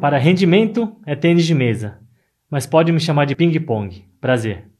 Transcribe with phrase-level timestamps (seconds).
[0.00, 1.98] Para rendimento é tênis de mesa,
[2.50, 4.04] mas pode me chamar de ping-pong.
[4.20, 4.70] Prazer.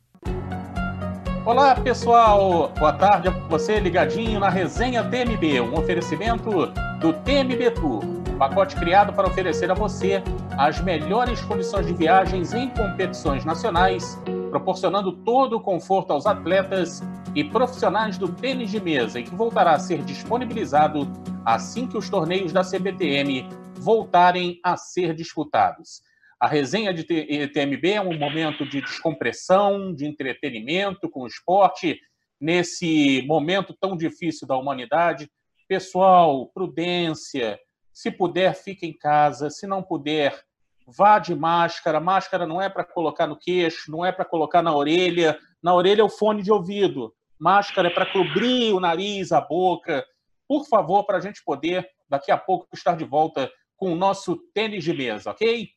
[1.42, 2.70] Olá, pessoal.
[2.78, 6.66] Boa tarde a você ligadinho na resenha TMB, um oferecimento
[7.00, 8.02] do TMB Tour,
[8.38, 10.22] pacote criado para oferecer a você
[10.58, 14.20] as melhores condições de viagens em competições nacionais,
[14.50, 17.02] proporcionando todo o conforto aos atletas
[17.34, 21.08] e profissionais do tênis de mesa e que voltará a ser disponibilizado
[21.42, 26.02] assim que os torneios da CBTM voltarem a ser disputados.
[26.38, 31.98] A resenha de TMB é um momento de descompressão, de entretenimento com o esporte,
[32.38, 35.30] nesse momento tão difícil da humanidade.
[35.66, 37.58] Pessoal, prudência.
[37.92, 39.48] Se puder, fique em casa.
[39.48, 40.38] Se não puder,
[40.86, 41.98] vá de máscara.
[42.00, 45.38] Máscara não é para colocar no queixo, não é para colocar na orelha.
[45.62, 47.14] Na orelha é o fone de ouvido.
[47.38, 50.04] Máscara é para cobrir o nariz, a boca.
[50.46, 54.36] Por favor, para a gente poder, daqui a pouco, estar de volta com o nosso
[54.54, 55.70] tênis de mesa, ok?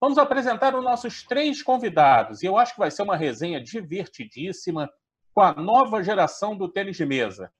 [0.00, 2.42] Vamos apresentar os nossos três convidados.
[2.42, 4.88] E eu acho que vai ser uma resenha divertidíssima
[5.34, 7.52] com a nova geração do tênis de mesa.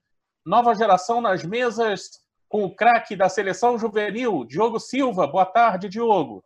[0.45, 5.27] Nova geração nas mesas com o craque da seleção juvenil, Diogo Silva.
[5.27, 6.43] Boa tarde, Diogo.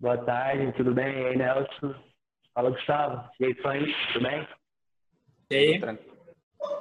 [0.00, 1.22] Boa tarde, tudo bem?
[1.22, 1.94] E aí, Nelson?
[2.52, 3.30] Fala, Gustavo.
[3.38, 4.48] E aí, Fanny, tudo bem?
[5.50, 5.80] E aí?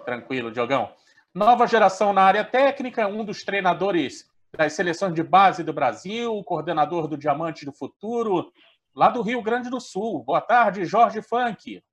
[0.06, 0.94] Tranquilo, Diogão.
[1.34, 7.08] Nova geração na área técnica, um dos treinadores das seleções de base do Brasil, coordenador
[7.08, 8.52] do Diamante do Futuro,
[8.96, 10.24] lá do Rio Grande do Sul.
[10.24, 11.84] Boa tarde, Jorge Funk.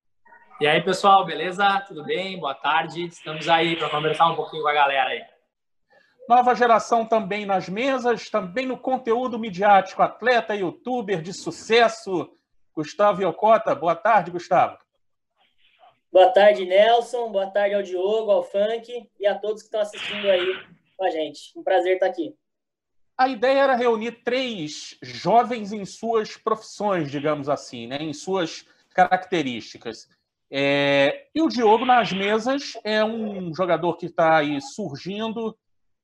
[0.61, 1.83] E aí, pessoal, beleza?
[1.87, 2.39] Tudo bem?
[2.39, 3.05] Boa tarde.
[3.05, 5.21] Estamos aí para conversar um pouquinho com a galera aí.
[6.29, 12.29] Nova geração também nas mesas, também no conteúdo midiático, atleta, youtuber de sucesso,
[12.73, 13.75] Gustavo Iocota.
[13.75, 14.77] Boa tarde, Gustavo.
[16.09, 17.29] Boa tarde, Nelson.
[17.29, 20.47] Boa tarde ao Diogo, ao Funk e a todos que estão assistindo aí
[20.95, 21.51] com a gente.
[21.57, 22.33] Um prazer estar aqui.
[23.17, 27.97] A ideia era reunir três jovens em suas profissões, digamos assim, né?
[27.97, 30.09] em suas características.
[30.51, 31.27] É...
[31.33, 35.57] E o Diogo, nas mesas, é um jogador que está aí surgindo,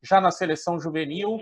[0.03, 1.39] já na seleção juvenil.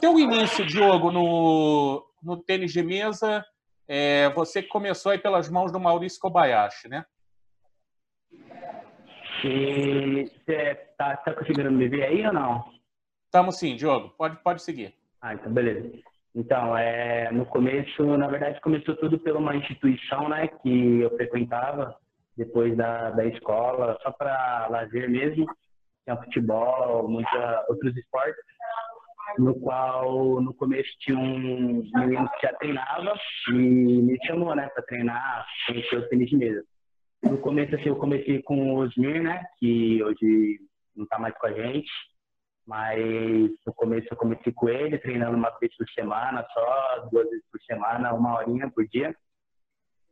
[0.00, 3.44] Teu início, Diogo, no, no tênis de mesa,
[3.88, 4.30] é...
[4.34, 7.04] você começou aí pelas mãos do Maurício Kobayashi, né?
[9.42, 12.81] Você está tá conseguindo me ver aí ou não?
[13.32, 14.10] Estamos sim, Diogo.
[14.10, 14.92] Pode, pode seguir.
[15.22, 15.90] Ah, então beleza.
[16.34, 21.96] Então, é, no começo, na verdade, começou tudo pela uma instituição, né, que eu frequentava
[22.36, 25.46] depois da, da escola, só para lazer mesmo.
[26.04, 28.44] Tinha futebol, muita, outros esportes,
[29.38, 33.14] no qual no começo tinha um menino que já treinava
[33.48, 36.62] e me chamou, né, para treinar, conhecer o tênis de mesa.
[37.22, 40.60] No começo, assim, eu comecei com o Osmir, né, que hoje
[40.94, 41.90] não está mais com a gente.
[42.66, 47.44] Mas no começo eu comecei com ele, treinando uma vez por semana só, duas vezes
[47.50, 49.14] por semana, uma horinha por dia.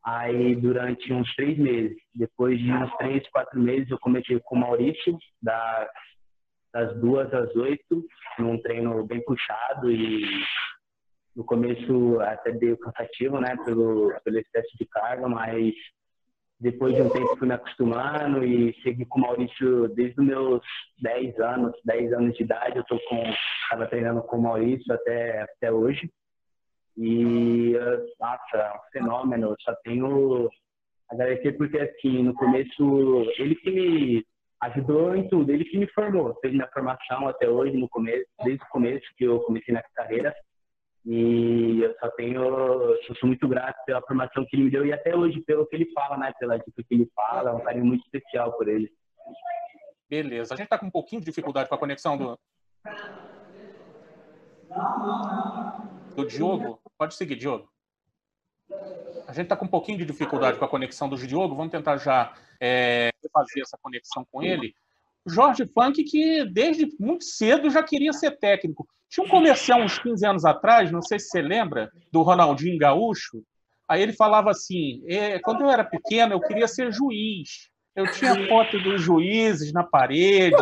[0.04, 4.58] Aí durante uns três meses, depois de uns três, quatro meses, eu comecei com o
[4.58, 5.88] Maurício, das,
[6.72, 8.04] das duas às oito,
[8.38, 10.24] num treino bem puxado e
[11.36, 15.72] no começo até meio cansativo, né, pelo, pelo excesso de carga, mas
[16.60, 20.62] depois de um tempo fui me acostumando e segui com o Maurício desde os meus
[21.00, 22.76] 10 anos, 10 anos de idade.
[22.76, 23.22] Eu tô com,
[23.62, 26.10] estava treinando com o Maurício até, até hoje.
[26.98, 27.72] E,
[28.20, 29.56] nossa, é um fenômeno.
[29.60, 30.50] Só tenho
[31.10, 34.26] agradecer porque, assim, no começo, ele que me
[34.60, 38.62] ajudou em tudo, ele que me formou, fez minha formação até hoje, no começo, desde
[38.62, 40.34] o começo que eu comecei na carreira.
[41.04, 44.92] E eu só tenho, eu sou muito grato pela formação que ele me deu e
[44.92, 46.32] até hoje pelo que ele fala, né?
[46.38, 48.92] Pela dica que ele fala, é um carinho muito especial por ele.
[50.08, 50.52] Beleza.
[50.52, 52.38] A gente está com um pouquinho de dificuldade com a conexão do.
[56.14, 56.80] Do Diogo.
[56.98, 57.68] Pode seguir, Diogo.
[59.26, 61.54] A gente está com um pouquinho de dificuldade com a conexão do Diogo.
[61.54, 64.74] Vamos tentar já é, fazer essa conexão com ele.
[65.26, 68.86] Jorge Funk, que desde muito cedo já queria ser técnico.
[69.10, 73.42] Tinha um comercial uns 15 anos atrás, não sei se você lembra, do Ronaldinho Gaúcho.
[73.88, 77.68] Aí ele falava assim: é, quando eu era pequeno, eu queria ser juiz.
[77.96, 80.56] Eu tinha foto dos juízes na parede,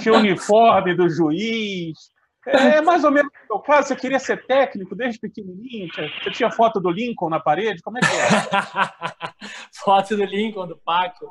[0.00, 1.98] tinha o uniforme do juiz.
[2.46, 5.88] É mais ou menos o caso, você queria ser técnico desde pequenininho?
[5.92, 7.82] Você tinha foto do Lincoln na parede?
[7.82, 9.32] Como é que é?
[9.84, 11.30] foto do Lincoln, do Paco.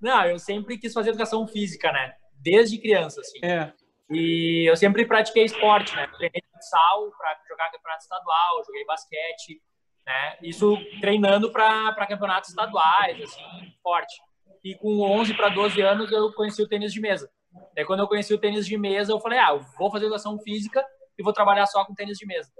[0.00, 2.12] Não, eu sempre quis fazer educação física, né?
[2.34, 3.38] Desde criança, assim.
[3.42, 3.72] É.
[4.10, 6.06] E eu sempre pratiquei esporte, né?
[6.08, 9.62] Treinei futsal para jogar campeonato estadual, joguei basquete,
[10.04, 10.36] né?
[10.42, 13.42] Isso treinando para campeonatos estaduais, assim,
[13.82, 14.20] forte.
[14.64, 17.30] E com 11 para 12 anos eu conheci o tênis de mesa.
[17.74, 20.38] Daí quando eu conheci o tênis de mesa, eu falei, ah, eu vou fazer educação
[20.40, 20.84] física
[21.18, 22.50] e vou trabalhar só com tênis de mesa.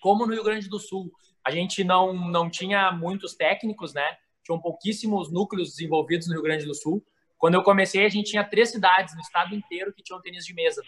[0.00, 1.10] como no Rio Grande do Sul
[1.44, 4.16] a gente não, não tinha muitos técnicos, né?
[4.44, 7.04] Tinham pouquíssimos núcleos desenvolvidos no Rio Grande do Sul.
[7.42, 10.54] Quando eu comecei, a gente tinha três cidades no estado inteiro que tinham tênis de
[10.54, 10.80] mesa.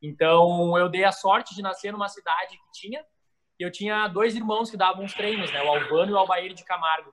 [0.00, 3.04] Então, eu dei a sorte de nascer numa cidade que tinha,
[3.58, 5.62] eu tinha dois irmãos que davam os treinos, né?
[5.62, 7.12] O Albano e o Albaíre de Camargo.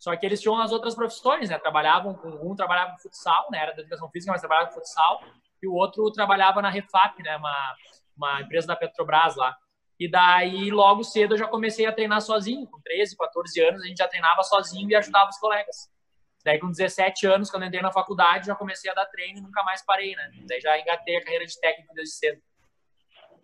[0.00, 1.60] Só que eles tinham as outras profissões, né?
[1.60, 3.58] Trabalhavam um trabalhava com futsal, né?
[3.58, 5.22] Era da educação física, mas trabalhava com futsal,
[5.62, 7.36] e o outro trabalhava na Refap, né?
[7.36, 7.76] Uma,
[8.16, 9.56] uma empresa da Petrobras lá.
[9.96, 12.66] E daí, logo cedo, eu já comecei a treinar sozinho.
[12.66, 15.93] Com 13, 14 anos, a gente já treinava sozinho e ajudava os colegas.
[16.44, 19.62] Daí, com 17 anos, quando entrei na faculdade, já comecei a dar treino e nunca
[19.62, 20.30] mais parei, né?
[20.46, 22.42] Daí já engatei a carreira de técnico desde cedo.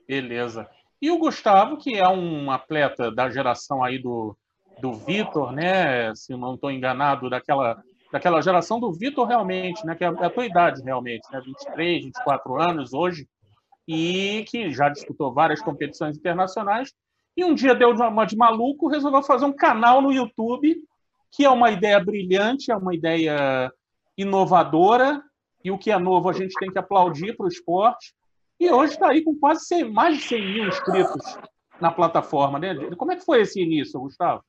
[0.06, 0.68] Beleza.
[1.00, 4.36] E o Gustavo, que é um atleta da geração aí do,
[4.80, 6.14] do Vitor, né?
[6.14, 7.82] Se não estou enganado, daquela,
[8.12, 9.94] daquela geração do Vitor realmente, né?
[9.94, 11.40] Que é a tua idade realmente, né?
[11.40, 13.26] 23, 24 anos hoje
[13.88, 16.92] e que já disputou várias competições internacionais.
[17.36, 20.76] E um dia deu uma de maluco, resolveu fazer um canal no YouTube,
[21.32, 23.72] que é uma ideia brilhante, é uma ideia
[24.16, 25.22] inovadora,
[25.64, 28.14] e o que é novo a gente tem que aplaudir para o esporte.
[28.58, 31.38] E hoje está aí com quase 100, mais de 100 mil inscritos
[31.80, 32.58] na plataforma.
[32.58, 32.74] Né?
[32.96, 34.44] Como é que foi esse início, Gustavo?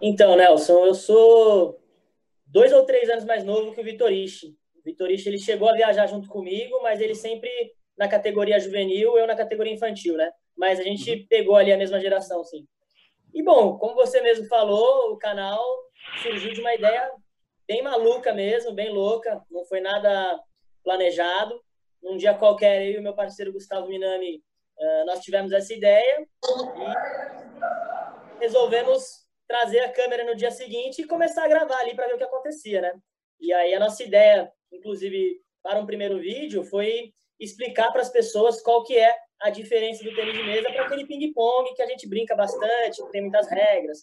[0.00, 1.80] Então, Nelson, eu sou
[2.46, 4.56] dois ou três anos mais novo que o Vitorishi.
[4.84, 7.50] Vitorista ele chegou a viajar junto comigo, mas ele sempre
[7.96, 10.30] na categoria juvenil, eu na categoria infantil, né?
[10.56, 11.26] Mas a gente uhum.
[11.28, 12.66] pegou ali a mesma geração, sim.
[13.34, 15.62] E bom, como você mesmo falou, o canal
[16.22, 17.10] surgiu de uma ideia
[17.66, 20.40] bem maluca mesmo, bem louca, não foi nada
[20.82, 21.60] planejado.
[22.02, 26.26] Um dia qualquer, eu e o meu parceiro Gustavo Minami, uh, nós tivemos essa ideia
[28.38, 32.14] e resolvemos trazer a câmera no dia seguinte e começar a gravar ali para ver
[32.14, 32.94] o que acontecia, né?
[33.40, 38.60] E aí a nossa ideia inclusive para um primeiro vídeo, foi explicar para as pessoas
[38.60, 42.08] qual que é a diferença do tênis de mesa para aquele ping-pong que a gente
[42.08, 44.00] brinca bastante, tem muitas regras.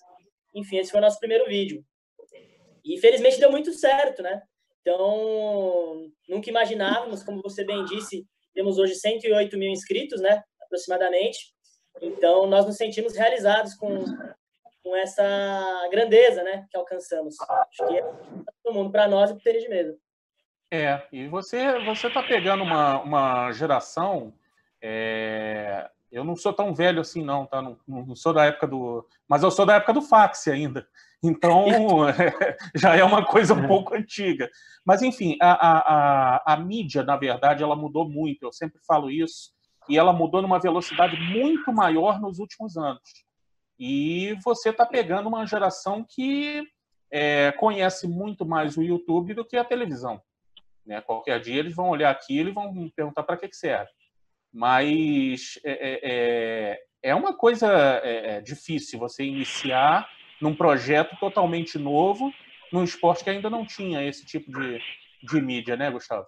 [0.53, 1.83] Enfim, esse foi o nosso primeiro vídeo.
[2.85, 4.39] E infelizmente deu muito certo, né?
[4.81, 8.23] Então, nunca imaginávamos, como você bem disse,
[8.53, 10.43] temos hoje 108 mil inscritos, né?
[10.61, 11.39] Aproximadamente.
[11.99, 14.05] Então, nós nos sentimos realizados com,
[14.83, 16.67] com essa grandeza, né?
[16.69, 17.35] Que alcançamos.
[17.41, 18.03] Acho que é
[18.63, 19.97] todo mundo, para nós e para o tênis de mesa.
[20.69, 24.31] É, e você você está pegando uma, uma geração.
[24.81, 27.62] É, eu não sou tão velho assim, não, tá?
[27.62, 29.07] Não, não, sou da época do.
[29.28, 30.88] Mas eu sou da época do fax ainda.
[31.24, 31.68] Então,
[32.74, 34.50] já é uma coisa um pouco antiga.
[34.83, 38.42] Mas, enfim, a, a, a, a mídia, na verdade, ela mudou muito.
[38.42, 39.51] Eu sempre falo isso.
[39.88, 43.04] E ela mudou numa velocidade muito maior nos últimos anos.
[43.77, 46.63] E você está pegando uma geração que
[47.12, 50.19] é, conhece muito mais o YouTube do que a televisão.
[50.84, 51.01] Né?
[51.01, 53.92] Qualquer dia eles vão olhar aquilo e vão perguntar para que, que serve.
[54.53, 57.68] Mas é, é, é, é uma coisa
[58.03, 60.09] é, é, difícil você iniciar
[60.42, 62.31] num projeto totalmente novo,
[62.71, 64.81] num esporte que ainda não tinha esse tipo de,
[65.24, 66.25] de mídia, né, Gustavo?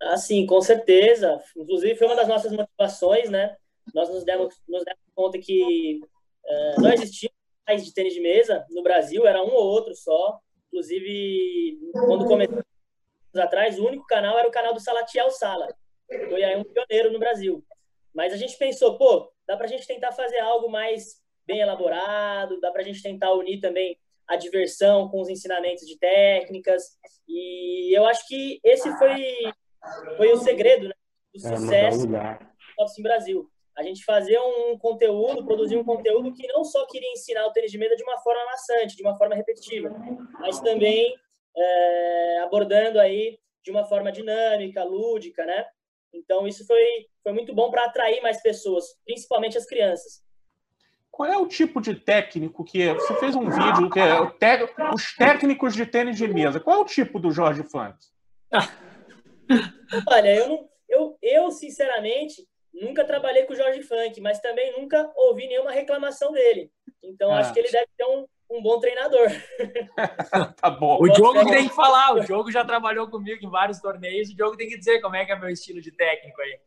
[0.00, 1.42] Ah, sim, com certeza.
[1.56, 3.56] Inclusive, foi uma das nossas motivações, né?
[3.94, 6.00] Nós nos demos, nos demos conta que
[6.46, 7.30] uh, não existia
[7.66, 10.38] mais de tênis de mesa no Brasil, era um ou outro só.
[10.68, 12.62] Inclusive, quando começou
[13.36, 15.66] atrás, o único canal era o canal do Salatiel Sala.
[16.08, 17.64] Foi aí um pioneiro no Brasil.
[18.14, 22.60] Mas a gente pensou, pô, dá para a gente tentar fazer algo mais bem elaborado,
[22.60, 26.98] dá para a gente tentar unir também a diversão com os ensinamentos de técnicas.
[27.26, 29.24] E eu acho que esse foi,
[30.16, 30.94] foi o segredo né,
[31.34, 32.18] do é, sucesso do
[32.76, 33.50] Top Sim Brasil.
[33.76, 37.70] A gente fazer um conteúdo, produzir um conteúdo que não só queria ensinar o tênis
[37.70, 39.88] de mesa de uma forma maçante, de uma forma repetitiva,
[40.40, 41.14] mas também
[41.56, 45.64] é, abordando aí de uma forma dinâmica, lúdica, né?
[46.12, 50.22] Então isso foi, foi muito bom para atrair mais pessoas, principalmente as crianças.
[51.10, 52.94] Qual é o tipo de técnico que é?
[52.94, 54.20] Você fez um vídeo que é
[54.92, 56.60] os técnicos de tênis de mesa.
[56.60, 57.96] Qual é o tipo do Jorge Funk?
[60.08, 65.10] Olha, eu, não, eu, eu sinceramente nunca trabalhei com o Jorge Funk, mas também nunca
[65.16, 66.70] ouvi nenhuma reclamação dele.
[67.02, 67.38] Então ah.
[67.40, 69.28] acho que ele deve ter um, um bom treinador.
[70.60, 70.98] tá bom.
[71.00, 74.56] O Diogo tem que falar, o Diogo já trabalhou comigo em vários torneios, o Diogo
[74.56, 76.58] tem que dizer como é que é meu estilo de técnico aí.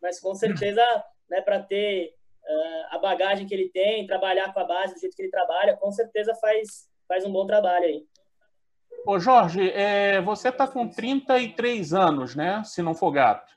[0.00, 0.82] Mas com certeza,
[1.28, 2.14] né, para ter
[2.44, 5.76] uh, a bagagem que ele tem, trabalhar com a base do jeito que ele trabalha,
[5.76, 8.04] com certeza faz, faz um bom trabalho aí.
[9.06, 12.62] Ô Jorge, é, você está com 33 anos, né?
[12.64, 13.50] Se não for gato.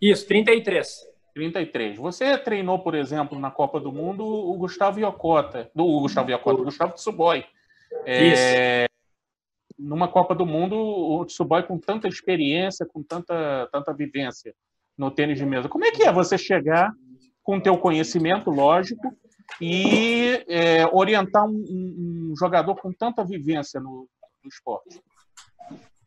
[0.00, 1.13] Isso, 33.
[1.34, 1.96] 33.
[1.98, 6.60] Você treinou, por exemplo, na Copa do Mundo o Gustavo Iocota, do o Gustavo Iocota,
[6.60, 7.44] o Gustavo Tsuboy.
[8.06, 8.86] É,
[9.78, 14.54] numa Copa do Mundo, o Tsuboy com tanta experiência, com tanta, tanta vivência
[14.96, 15.68] no tênis de mesa.
[15.68, 16.92] Como é que é você chegar
[17.42, 19.14] com teu conhecimento, lógico,
[19.60, 24.08] e é, orientar um, um, jogador com tanta vivência no,
[24.42, 25.00] no esporte?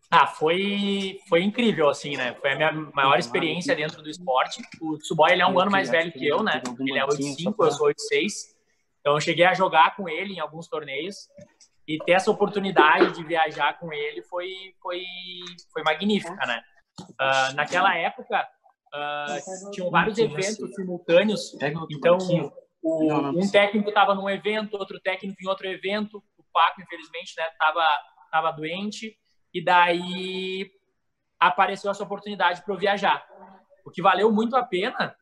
[0.09, 2.33] Ah, foi, foi incrível, assim, né?
[2.35, 4.61] Foi a minha maior experiência dentro do esporte.
[4.81, 6.61] O Tsuboy, ele é um ano mais velho que eu, né?
[6.79, 8.55] Ele é 8'5", eu sou 8'6".
[9.01, 11.27] Então, eu cheguei a jogar com ele em alguns torneios.
[11.85, 14.49] E ter essa oportunidade de viajar com ele foi,
[14.81, 15.03] foi,
[15.71, 16.61] foi magnífica, né?
[17.01, 18.47] Uh, naquela época,
[18.93, 21.55] uh, tinham vários eventos simultâneos.
[21.89, 22.17] Então,
[22.81, 26.23] o, um técnico estava num evento, outro técnico em outro evento.
[26.37, 27.85] O Paco, infelizmente, né, tava,
[28.31, 29.17] tava doente.
[29.53, 30.71] E daí
[31.39, 33.27] apareceu essa oportunidade para eu viajar.
[33.85, 35.15] O que valeu muito a pena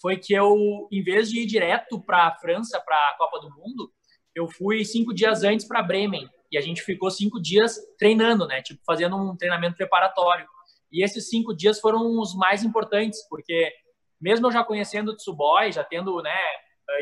[0.00, 3.50] foi que eu, em vez de ir direto para a França, para a Copa do
[3.50, 3.92] Mundo,
[4.34, 6.28] eu fui cinco dias antes para Bremen.
[6.50, 8.60] E a gente ficou cinco dias treinando, né?
[8.62, 10.46] Tipo, fazendo um treinamento preparatório.
[10.92, 13.72] E esses cinco dias foram os mais importantes, porque
[14.20, 16.36] mesmo eu já conhecendo o Tsuboy, já tendo, né,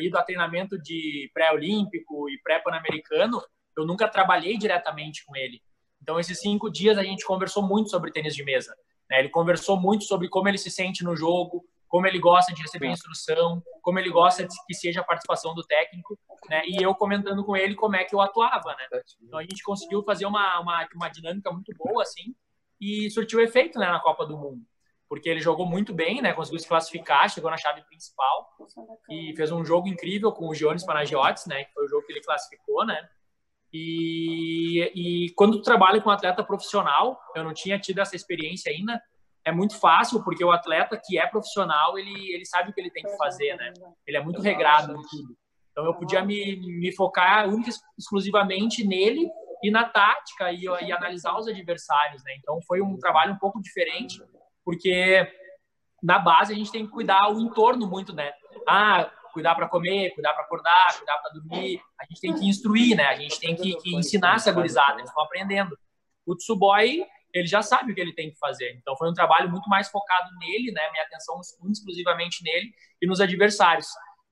[0.00, 3.42] ido a treinamento de pré-olímpico e pré-pan-americano,
[3.76, 5.61] eu nunca trabalhei diretamente com ele.
[6.02, 8.75] Então, esses cinco dias a gente conversou muito sobre tênis de mesa.
[9.09, 9.21] Né?
[9.21, 12.88] Ele conversou muito sobre como ele se sente no jogo, como ele gosta de receber
[12.88, 16.18] instrução, como ele gosta de que seja a participação do técnico,
[16.49, 16.62] né?
[16.64, 19.02] E eu comentando com ele como é que eu atuava, né?
[19.21, 22.35] Então a gente conseguiu fazer uma, uma, uma dinâmica muito boa, assim,
[22.80, 24.62] e surtiu efeito, né, na Copa do Mundo.
[25.06, 26.32] Porque ele jogou muito bem, né?
[26.32, 28.49] Conseguiu se classificar, chegou na chave principal
[29.11, 31.64] e fez um jogo incrível com o Jones Panagiotis, né?
[31.64, 33.06] Que foi o jogo que ele classificou, né?
[33.73, 39.00] E, e quando tu trabalha com atleta profissional, eu não tinha tido essa experiência ainda,
[39.45, 42.91] é muito fácil, porque o atleta que é profissional, ele, ele sabe o que ele
[42.91, 43.73] tem que fazer, né?
[44.07, 45.37] Ele é muito regrado em tudo.
[45.71, 49.29] Então eu podia me, me focar única exclusivamente nele
[49.62, 52.35] e na tática e, e analisar os adversários, né?
[52.38, 54.23] Então foi um trabalho um pouco diferente,
[54.64, 55.26] porque
[56.02, 58.33] na base a gente tem que cuidar o entorno muito, né?
[58.69, 61.81] Ah, cuidar para comer, cuidar para acordar, cuidar para dormir.
[62.01, 63.05] A gente tem que instruir, né?
[63.05, 65.77] A gente tem que, que ensinar essa gurizada, eles estão aprendendo.
[66.27, 68.77] O Tsuboy, ele já sabe o que ele tem que fazer.
[68.81, 70.91] Então foi um trabalho muito mais focado nele, né?
[70.91, 72.71] Minha atenção exclusivamente nele
[73.01, 73.89] e nos adversários.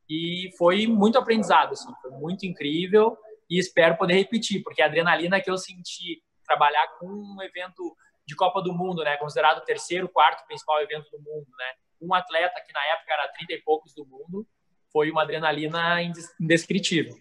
[0.09, 3.17] E foi muito aprendizado, assim, foi muito incrível
[3.49, 8.35] e espero poder repetir, porque a adrenalina que eu senti trabalhar com um evento de
[8.35, 12.61] Copa do Mundo, né, considerado o terceiro, quarto principal evento do mundo, né, um atleta
[12.61, 14.47] que na época era 30 e poucos do mundo,
[14.93, 15.99] foi uma adrenalina
[16.39, 17.17] indescritível.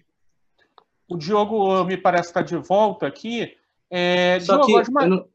[1.07, 3.55] O Diogo me parece estar de volta aqui.
[3.89, 5.27] É, Só Diogo, que eu, não,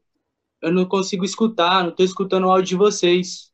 [0.61, 3.51] eu não consigo escutar, não estou escutando o áudio de vocês.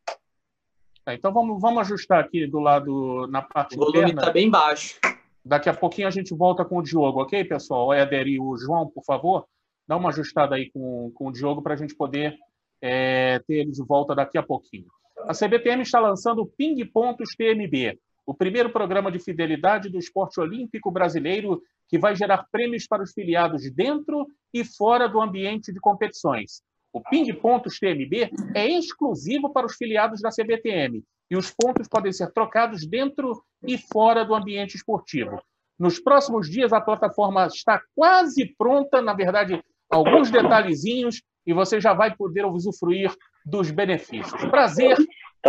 [1.06, 5.00] É, então vamos, vamos ajustar aqui do lado na parte O volume está bem baixo.
[5.44, 7.88] Daqui a pouquinho a gente volta com o Diogo, ok, pessoal?
[7.88, 9.48] O Éder e o João, por favor,
[9.88, 12.38] dá uma ajustada aí com, com o Diogo para a gente poder
[12.80, 14.88] é, ter ele de volta daqui a pouquinho.
[15.24, 18.00] A CBTM está lançando o Ping Pontos TMB,
[18.32, 23.12] o primeiro programa de fidelidade do esporte olímpico brasileiro que vai gerar prêmios para os
[23.12, 26.62] filiados dentro e fora do ambiente de competições.
[26.94, 32.14] O Ping Pontos TMB é exclusivo para os filiados da CBTM e os pontos podem
[32.14, 35.38] ser trocados dentro e fora do ambiente esportivo.
[35.78, 41.94] Nos próximos dias, a plataforma está quase pronta, na verdade, alguns detalhezinhos, e você já
[41.94, 43.14] vai poder usufruir
[43.46, 44.42] dos benefícios.
[44.46, 44.96] Prazer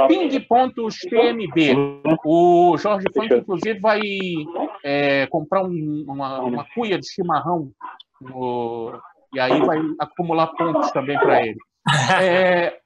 [0.09, 1.77] Ping.tmb.
[2.25, 4.01] O Jorge Funk, inclusive, vai
[4.83, 7.71] é, comprar um, uma, uma cuia de chimarrão
[8.21, 8.99] no,
[9.35, 11.59] e aí vai acumular pontos também para ele.
[12.23, 12.79] É,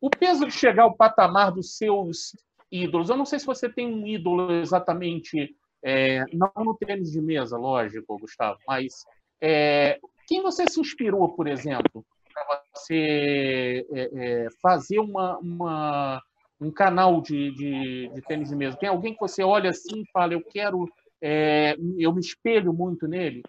[0.00, 2.34] o peso de chegar ao patamar dos seus
[2.72, 7.20] ídolos, eu não sei se você tem um ídolo exatamente, é, não no tênis de
[7.20, 9.04] mesa, lógico, Gustavo, mas
[9.38, 16.22] é, quem você se inspirou, por exemplo, para você é, é, fazer uma, uma
[16.60, 18.76] um canal de, de, de, tênis de mesa?
[18.76, 20.88] Tem alguém que você olha assim e fala, eu quero,
[21.20, 23.42] é, eu me espelho muito nele?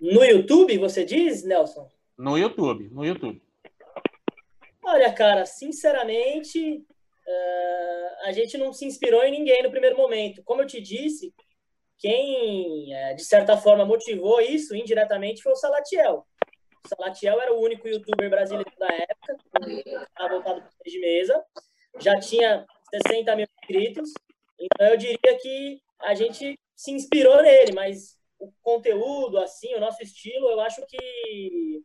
[0.00, 1.88] No YouTube, você diz, Nelson?
[2.18, 3.40] No YouTube, no YouTube.
[4.82, 6.76] Olha, cara, sinceramente,
[7.26, 10.42] uh, a gente não se inspirou em ninguém no primeiro momento.
[10.44, 11.32] Como eu te disse,
[11.98, 16.26] quem, uh, de certa forma, motivou isso indiretamente foi o Salatiel.
[16.86, 19.36] Salatiel era o único youtuber brasileiro da época,
[19.70, 21.44] estava voltado para de mesa,
[22.00, 24.12] já tinha 60 mil inscritos,
[24.60, 30.02] então eu diria que a gente se inspirou nele, mas o conteúdo, assim, o nosso
[30.02, 31.82] estilo, eu acho que,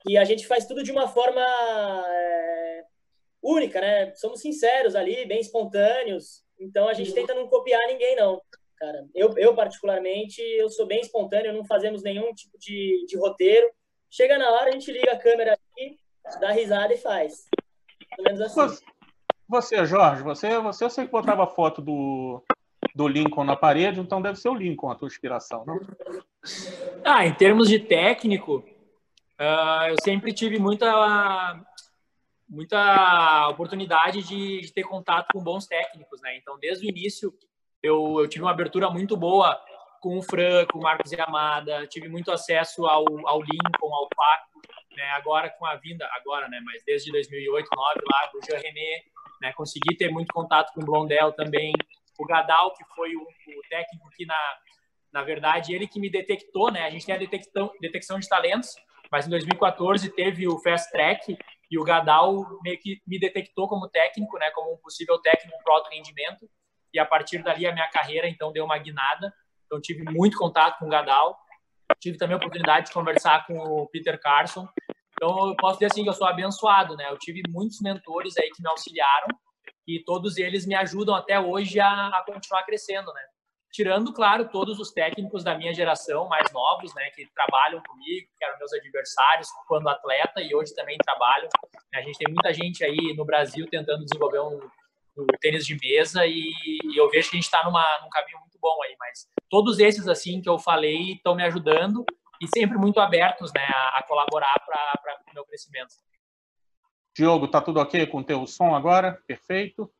[0.00, 2.84] que a gente faz tudo de uma forma é,
[3.42, 4.14] única, né?
[4.14, 8.40] Somos sinceros ali, bem espontâneos, então a gente tenta não copiar ninguém, não.
[8.84, 13.66] Cara, eu, eu particularmente, eu sou bem espontâneo, não fazemos nenhum tipo de, de roteiro.
[14.10, 15.96] Chega na hora, a gente liga a câmera aqui,
[16.38, 17.48] dá risada e faz.
[18.14, 18.84] Pelo menos assim.
[19.48, 22.44] Você, Jorge, você, você eu sei que botava foto do,
[22.94, 25.80] do Lincoln na parede, então deve ser o Lincoln a tua inspiração, não?
[27.02, 28.56] Ah, em termos de técnico,
[29.40, 31.58] uh, eu sempre tive muita
[32.46, 36.36] muita oportunidade de, de, ter contato com bons técnicos, né?
[36.36, 37.34] Então, desde o início,
[37.84, 39.60] eu, eu tive uma abertura muito boa
[40.00, 44.60] com o Fran, com o Marcos Yamada, tive muito acesso ao, ao Lincoln, ao Paco,
[44.96, 45.04] né?
[45.10, 46.60] Agora com a vinda, agora, né?
[46.64, 49.02] Mas desde 2008, 2009 lá, do Jean René,
[49.40, 49.52] né?
[49.52, 51.72] Consegui ter muito contato com o Blondel também,
[52.18, 54.34] o Gadal, que foi o, o técnico que na
[55.12, 56.86] na verdade, ele que me detectou, né?
[56.86, 58.74] A gente tem a detecção, detecção de talentos,
[59.12, 61.38] mas em 2014 teve o Fast Track
[61.70, 64.50] e o Gadal meio que me detectou como técnico, né?
[64.50, 66.50] Como um possível técnico pro alto rendimento.
[66.94, 69.34] E a partir dali a minha carreira, então, deu uma guinada.
[69.66, 71.36] Então, tive muito contato com o Gadal.
[72.00, 74.68] Tive também a oportunidade de conversar com o Peter Carson.
[75.12, 77.10] Então, eu posso dizer assim que eu sou abençoado, né?
[77.10, 79.28] Eu tive muitos mentores aí que me auxiliaram
[79.86, 83.22] e todos eles me ajudam até hoje a, a continuar crescendo, né?
[83.74, 88.44] tirando, claro, todos os técnicos da minha geração, mais novos, né, que trabalham comigo, que
[88.44, 91.48] eram meus adversários quando atleta e hoje também trabalham.
[91.92, 94.60] A gente tem muita gente aí no Brasil tentando desenvolver um,
[95.16, 96.52] um tênis de mesa e,
[96.84, 100.08] e, eu vejo que a gente está num caminho muito bom aí, mas todos esses,
[100.08, 102.04] assim, que eu falei, estão me ajudando
[102.40, 105.94] e sempre muito abertos, né, a, a colaborar para o meu crescimento.
[107.16, 109.22] Diogo, tá tudo ok com o teu som agora?
[109.26, 109.90] Perfeito?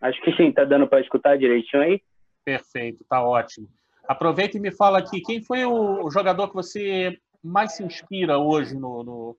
[0.00, 2.02] Acho que sim, tá dando para escutar direitinho aí?
[2.44, 3.68] Perfeito, tá ótimo.
[4.08, 8.74] Aproveita e me fala aqui, quem foi o jogador que você mais se inspira hoje
[8.74, 9.36] no, no,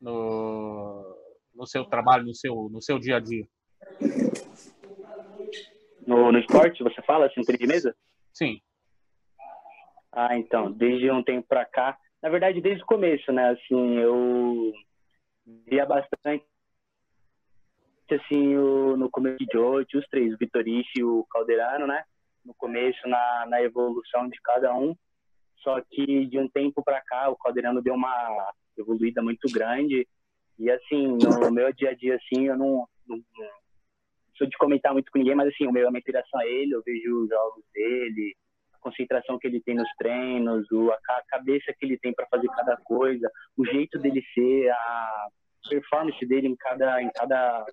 [0.00, 1.11] no,
[1.54, 3.46] no seu trabalho, no seu, no seu dia a dia?
[6.06, 7.94] No, no esporte, você fala, assim, de mesa?
[8.32, 8.60] Sim.
[10.12, 14.72] Ah, então, desde um tempo para cá, na verdade, desde o começo, né, assim, eu
[15.66, 16.44] via bastante
[18.14, 22.04] assim, o, no começo de hoje, os três, o Vitorici e o Calderano, né?
[22.44, 24.94] No começo, na, na evolução de cada um.
[25.58, 30.06] Só que de um tempo para cá, o Calderano deu uma evoluída muito grande.
[30.62, 33.20] E, assim, no meu dia a dia, assim, eu não, não,
[34.38, 36.72] sou de comentar muito com ninguém, mas, assim, o meu, a minha inspiração é ele,
[36.72, 38.32] eu vejo os jogos dele,
[38.72, 42.28] a concentração que ele tem nos treinos, o, a, a cabeça que ele tem para
[42.28, 45.26] fazer cada coisa, o jeito dele ser, a
[45.68, 47.66] performance dele em cada, em cada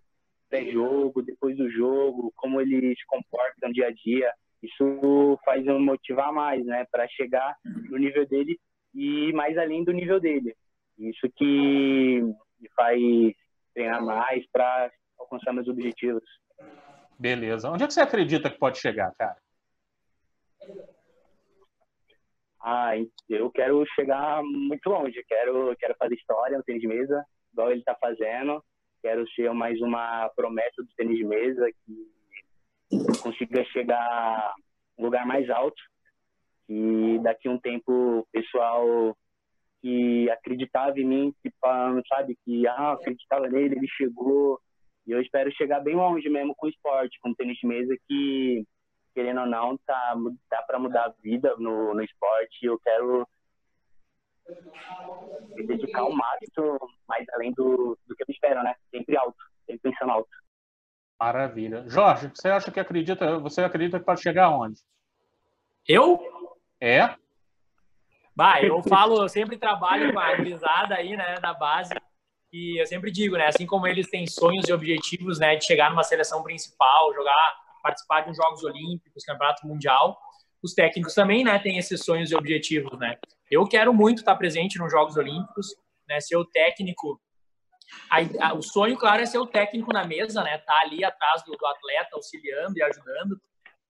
[0.50, 4.34] pré-jogo, depois do jogo, como ele se comporta no dia a dia.
[4.64, 8.60] Isso faz eu motivar mais, né, para chegar no nível dele
[8.96, 10.56] e mais além do nível dele.
[10.98, 12.24] Isso que
[12.60, 13.00] me faz
[13.74, 16.24] treinar mais para alcançar meus objetivos.
[17.18, 17.70] Beleza.
[17.70, 19.38] Onde é que você acredita que pode chegar, cara?
[22.62, 22.92] Ah,
[23.30, 25.24] eu quero chegar muito longe.
[25.28, 28.64] Quero, quero fazer história no tênis de mesa, igual ele está fazendo.
[29.02, 34.54] Quero ser mais uma promessa do tênis de mesa que consiga chegar
[34.98, 35.82] um lugar mais alto
[36.68, 39.16] e daqui a um tempo o pessoal
[39.82, 41.52] que acreditava em mim, que
[42.08, 44.60] sabe que ah, acreditava nele, ele chegou
[45.08, 47.96] e eu espero chegar bem longe mesmo com o esporte, com o tênis de mesa
[48.08, 48.64] que
[49.14, 50.16] querendo ou não tá
[50.50, 52.66] dá para mudar a vida no, no esporte.
[52.66, 53.28] Eu quero
[55.56, 58.76] me dedicar ao máximo, mais além do, do que eu espero, né?
[58.92, 60.30] Sempre alto, sempre pensando alto.
[61.20, 61.84] Maravilha.
[61.88, 64.82] Jorge, você acha que acredita, você acredita que pode chegar aonde?
[65.88, 66.20] Eu?
[66.80, 67.16] É?
[68.40, 71.94] Bah, eu falo, eu sempre trabalho com a grisada aí, né, da base,
[72.54, 75.90] e eu sempre digo, né, assim como eles têm sonhos e objetivos, né, de chegar
[75.90, 80.18] numa seleção principal, jogar, participar de Jogos Olímpicos, Campeonato Mundial,
[80.64, 83.18] os técnicos também, né, têm esses sonhos e objetivos, né.
[83.52, 85.76] Eu quero muito estar presente nos Jogos Olímpicos,
[86.08, 87.20] né, ser o técnico.
[88.10, 91.44] A, a, o sonho, claro, é ser o técnico na mesa, né, tá ali atrás
[91.44, 93.38] do, do atleta, auxiliando e ajudando,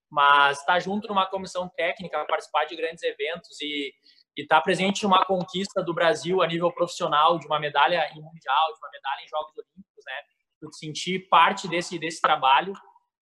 [0.09, 3.93] mas estar tá junto numa comissão técnica, participar de grandes eventos e
[4.35, 8.73] estar tá presente numa conquista do Brasil a nível profissional, de uma medalha em mundial,
[8.73, 12.73] de uma medalha em Jogos Olímpicos, né, sentir parte desse desse trabalho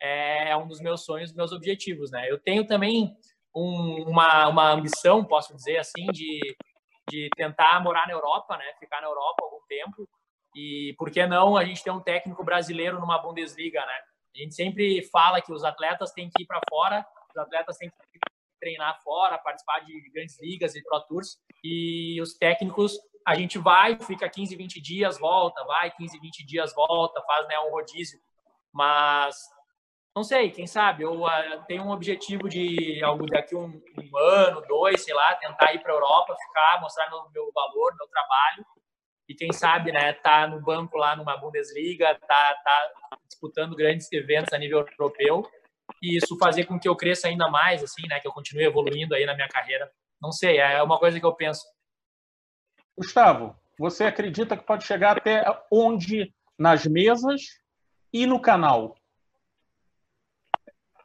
[0.01, 2.29] é, é um dos meus sonhos, meus objetivos, né.
[2.29, 3.15] Eu tenho também
[3.57, 6.39] um, uma, uma ambição, posso dizer assim, de,
[7.09, 8.65] de tentar morar na Europa, né?
[8.79, 10.07] Ficar na Europa algum tempo.
[10.55, 13.99] E por que não a gente ter um técnico brasileiro numa Bundesliga, né?
[14.35, 17.89] A gente sempre fala que os atletas têm que ir para fora, os atletas têm
[17.89, 18.19] que
[18.67, 23.97] treinar fora, participar de grandes ligas e pro tours, e os técnicos a gente vai,
[23.99, 28.19] fica 15, 20 dias, volta, vai 15, 20 dias, volta, faz né, um rodízio.
[28.73, 29.36] Mas
[30.15, 34.62] não sei, quem sabe, eu uh, tenho um objetivo de algo daqui um, um, ano,
[34.67, 38.65] dois, sei lá, tentar ir para a Europa, ficar, mostrar meu, meu valor, meu trabalho.
[39.27, 44.53] E quem sabe, né, tá no banco lá numa Bundesliga, tá, tá disputando grandes eventos
[44.53, 45.45] a nível europeu
[46.02, 49.15] e isso fazer com que eu cresça ainda mais, assim, né, que eu continue evoluindo
[49.15, 49.91] aí na minha carreira.
[50.21, 51.65] Não sei, é uma coisa que eu penso.
[52.97, 57.41] Gustavo, você acredita que pode chegar até onde nas mesas
[58.12, 58.95] e no canal?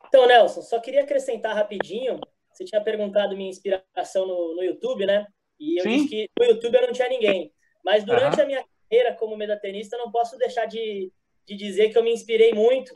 [0.09, 2.21] Então, Nelson, só queria acrescentar rapidinho.
[2.53, 5.27] Você tinha perguntado minha inspiração no, no YouTube, né?
[5.59, 5.97] E eu Sim.
[5.97, 7.53] disse que no YouTube eu não tinha ninguém.
[7.85, 8.43] Mas durante uhum.
[8.43, 11.11] a minha carreira como medatenista, não posso deixar de,
[11.47, 12.93] de dizer que eu me inspirei muito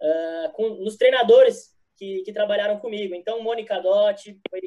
[0.00, 3.14] uh, com, nos treinadores que, que, trabalharam comigo.
[3.14, 4.60] Então, Mônica Dotti foi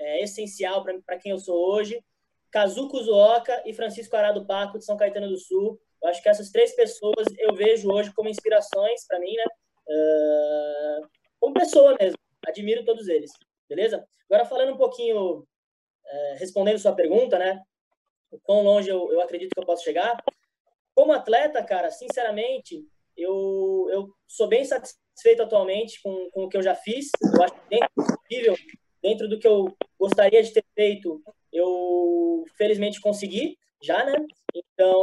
[0.00, 2.02] é, essencial para quem eu sou hoje.
[2.50, 5.80] Kazuko Zuoka e Francisco Arado Paco, de São Caetano do Sul.
[6.02, 9.44] Eu acho que essas três pessoas eu vejo hoje como inspirações para mim, né?
[9.88, 11.08] Uh,
[11.40, 12.18] como pessoa mesmo.
[12.46, 13.32] Admiro todos eles,
[13.68, 14.06] beleza?
[14.30, 17.60] Agora, falando um pouquinho, uh, respondendo sua pergunta, né?
[18.30, 20.16] O quão longe eu, eu acredito que eu posso chegar.
[20.94, 26.62] Como atleta, cara, sinceramente, eu, eu sou bem satisfeito atualmente com, com o que eu
[26.62, 27.10] já fiz.
[27.34, 28.56] Eu acho que dentro do possível,
[29.02, 34.14] dentro do que eu gostaria de ter feito, eu felizmente consegui já, né?
[34.54, 35.02] Então,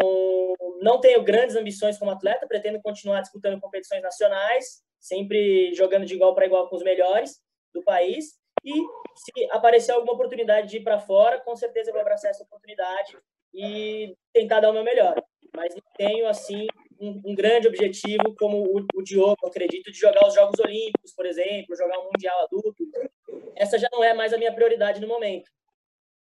[0.82, 6.34] não tenho grandes ambições como atleta, pretendo continuar disputando competições nacionais, sempre jogando de igual
[6.34, 7.40] para igual com os melhores
[7.74, 8.40] do país.
[8.64, 8.72] E
[9.16, 13.18] se aparecer alguma oportunidade de ir para fora, com certeza eu vou abraçar essa oportunidade
[13.54, 15.22] e tentar dar o meu melhor.
[15.56, 16.66] Mas não tenho, assim,
[17.00, 21.26] um, um grande objetivo como o, o Diogo, acredito, de jogar os Jogos Olímpicos, por
[21.26, 22.84] exemplo, jogar um Mundial adulto.
[23.56, 25.50] Essa já não é mais a minha prioridade no momento.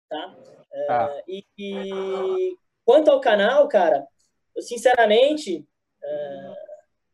[0.09, 0.37] Tá?
[0.89, 1.07] Ah.
[1.07, 4.05] Uh, e, e, quanto ao canal, cara,
[4.55, 5.59] eu sinceramente
[6.03, 6.55] uh,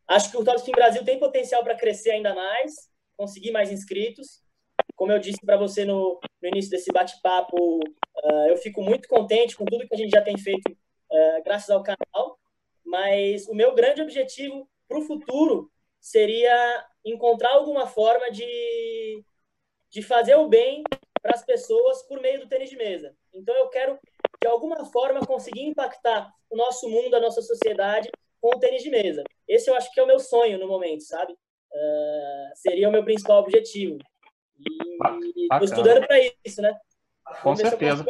[0.07, 4.41] acho que o Top Spin Brasil tem potencial para crescer ainda mais, conseguir mais inscritos.
[4.95, 7.79] Como eu disse para você no, no, início desse bate-papo,
[8.17, 10.75] uh, eu fico muito contente com tudo que a gente já tem feito
[11.45, 12.39] graças ao canal,
[12.83, 19.23] mas o meu grande objetivo para o futuro seria encontrar alguma forma de,
[19.89, 20.83] de fazer o bem
[21.21, 23.15] para as pessoas por meio do tênis de mesa.
[23.33, 23.97] Então eu quero
[24.41, 28.09] de alguma forma conseguir impactar o nosso mundo, a nossa sociedade
[28.41, 29.23] com o tênis de mesa.
[29.47, 31.31] Esse eu acho que é o meu sonho no momento, sabe?
[31.31, 33.97] Uh, seria o meu principal objetivo.
[34.59, 36.77] E estou estudando para isso, né?
[37.41, 38.05] Com certeza.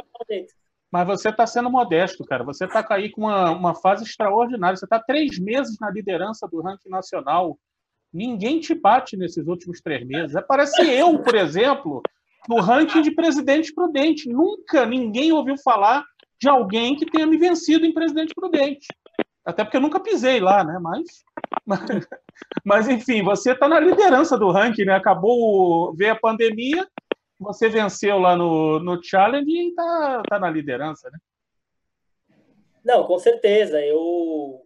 [0.92, 2.44] Mas você está sendo modesto, cara.
[2.44, 4.76] Você está aí com uma, uma fase extraordinária.
[4.76, 7.58] Você está três meses na liderança do ranking nacional.
[8.14, 10.40] Ninguém te bate nesses últimos três meses.
[10.48, 12.02] Parece eu, por exemplo,
[12.48, 14.30] no ranking de presidente prudente.
[14.30, 16.06] Nunca ninguém ouviu falar
[16.40, 18.86] de alguém que tenha me vencido em presidente prudente.
[19.46, 20.78] Até porque eu nunca pisei lá, né?
[20.82, 21.08] Mas,
[21.66, 21.80] mas,
[22.64, 24.94] mas enfim, você está na liderança do ranking, né?
[24.94, 26.88] Acabou ver a pandemia,
[27.44, 31.20] você venceu lá no, no Challenge e está tá na liderança, né?
[32.84, 33.80] Não, com certeza.
[33.80, 34.66] Eu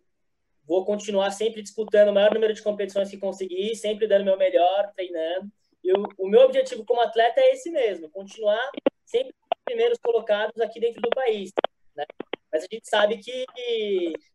[0.65, 4.91] vou continuar sempre disputando o maior número de competições que conseguir, sempre dando meu melhor,
[4.95, 5.51] treinando.
[5.83, 8.71] E o, o meu objetivo como atleta é esse mesmo, continuar
[9.05, 11.51] sempre primeiros colocados aqui dentro do país.
[11.95, 12.05] Né?
[12.51, 13.45] Mas a gente sabe que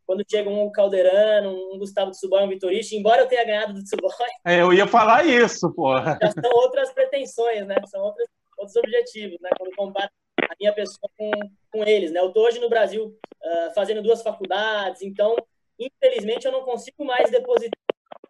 [0.05, 4.09] quando chega um Calderano, um Gustavo Tsuboi, um Vitorista, embora eu tenha ganhado do Tsuboi...
[4.45, 6.17] É, eu ia falar isso, porra.
[6.21, 7.75] Já são outras pretensões, né?
[7.87, 9.49] São outros, outros objetivos, né?
[9.57, 11.31] Quando compara a minha pessoa com,
[11.71, 12.19] com eles, né?
[12.19, 15.35] Eu estou hoje no Brasil uh, fazendo duas faculdades, então,
[15.79, 17.79] infelizmente, eu não consigo mais depositar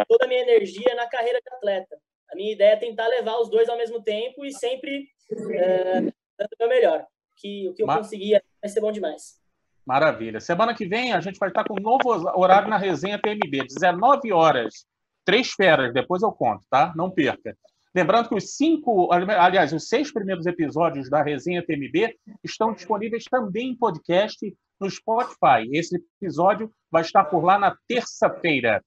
[0.07, 1.97] toda a minha energia na carreira de atleta.
[2.31, 5.07] A minha ideia é tentar levar os dois ao mesmo tempo e sempre
[5.55, 7.05] é, dando o meu melhor.
[7.35, 7.97] Que, o que eu Mar...
[7.97, 9.42] conseguir vai ser bom demais.
[9.85, 10.39] Maravilha.
[10.39, 14.31] Semana que vem a gente vai estar com um novo horário na resenha TMB, 19
[14.31, 14.85] horas.
[15.25, 16.93] Três feras, depois eu conto, tá?
[16.95, 17.55] Não perca.
[17.95, 23.69] Lembrando que os cinco, aliás, os seis primeiros episódios da resenha TMB estão disponíveis também
[23.69, 24.39] em podcast
[24.79, 25.69] no Spotify.
[25.71, 28.81] Esse episódio vai estar por lá na terça-feira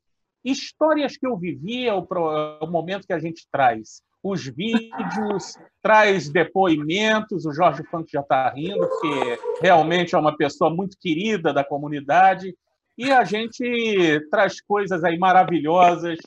[0.46, 4.00] histórias que eu vivi é o, é o momento que a gente traz.
[4.22, 10.68] Os vídeos, traz depoimentos, o Jorge Funk já está rindo, porque realmente é uma pessoa
[10.68, 12.56] muito querida da comunidade,
[12.98, 16.18] e a gente traz coisas aí maravilhosas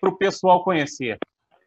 [0.00, 1.18] para o pessoal conhecer.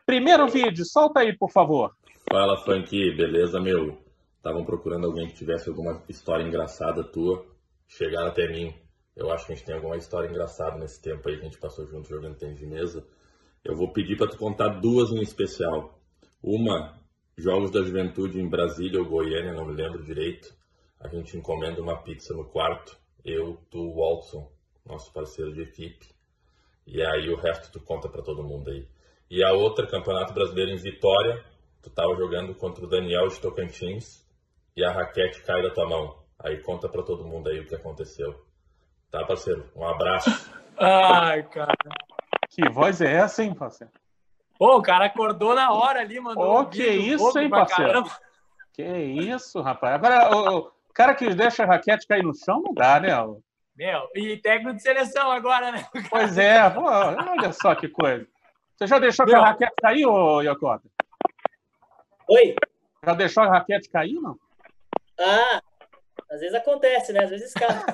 [0.06, 1.92] Primeiro vídeo, solta aí, por favor.
[2.32, 3.98] Fala, Funk, beleza, meu?
[4.38, 7.46] Estavam procurando alguém que tivesse alguma história engraçada tua,
[7.88, 8.74] chegaram até mim.
[9.16, 11.60] Eu acho que a gente tem alguma história engraçada nesse tempo aí que a gente
[11.60, 13.06] passou junto jogando tênis de mesa.
[13.64, 16.00] Eu vou pedir para tu contar duas em especial.
[16.42, 17.00] Uma,
[17.38, 20.54] Jogos da Juventude em Brasília ou Goiânia, não me lembro direito.
[21.00, 22.98] A gente encomenda uma pizza no quarto.
[23.24, 24.52] Eu, tu, Walton,
[24.86, 26.08] nosso parceiro de equipe.
[26.86, 28.88] E aí o resto tu conta para todo mundo aí.
[29.30, 31.44] E a outra, Campeonato Brasileiro em Vitória.
[31.82, 34.28] Tu tava jogando contra o Daniel de Tocantins
[34.76, 36.20] e a raquete cai da tua mão.
[36.38, 38.44] Aí conta para todo mundo aí o que aconteceu.
[39.10, 39.70] Tá, parceiro?
[39.76, 40.30] Um abraço.
[40.78, 41.74] Ai, cara.
[42.52, 43.94] Que voz é essa, hein, parceiro?
[44.60, 46.44] Pô, o cara acordou na hora ali, mandou.
[46.44, 47.94] Ô, oh, que isso, hein, parceiro?
[47.94, 48.20] Caramba.
[48.74, 49.96] Que isso, rapaz.
[49.96, 53.10] Agora, o, o, cara que deixa a raquete cair no chão não dá, né?
[53.76, 55.88] Meu, e técnico de seleção agora, né?
[56.10, 58.28] Pois é, pô, olha só que coisa.
[58.76, 59.42] Você já deixou Meu.
[59.42, 60.88] a raquete cair, ô Yokota?
[62.28, 62.56] Oi?
[63.06, 64.38] Já deixou a raquete cair, não?
[65.18, 65.62] Ah,
[66.30, 67.24] às vezes acontece, né?
[67.24, 67.86] Às vezes escapa.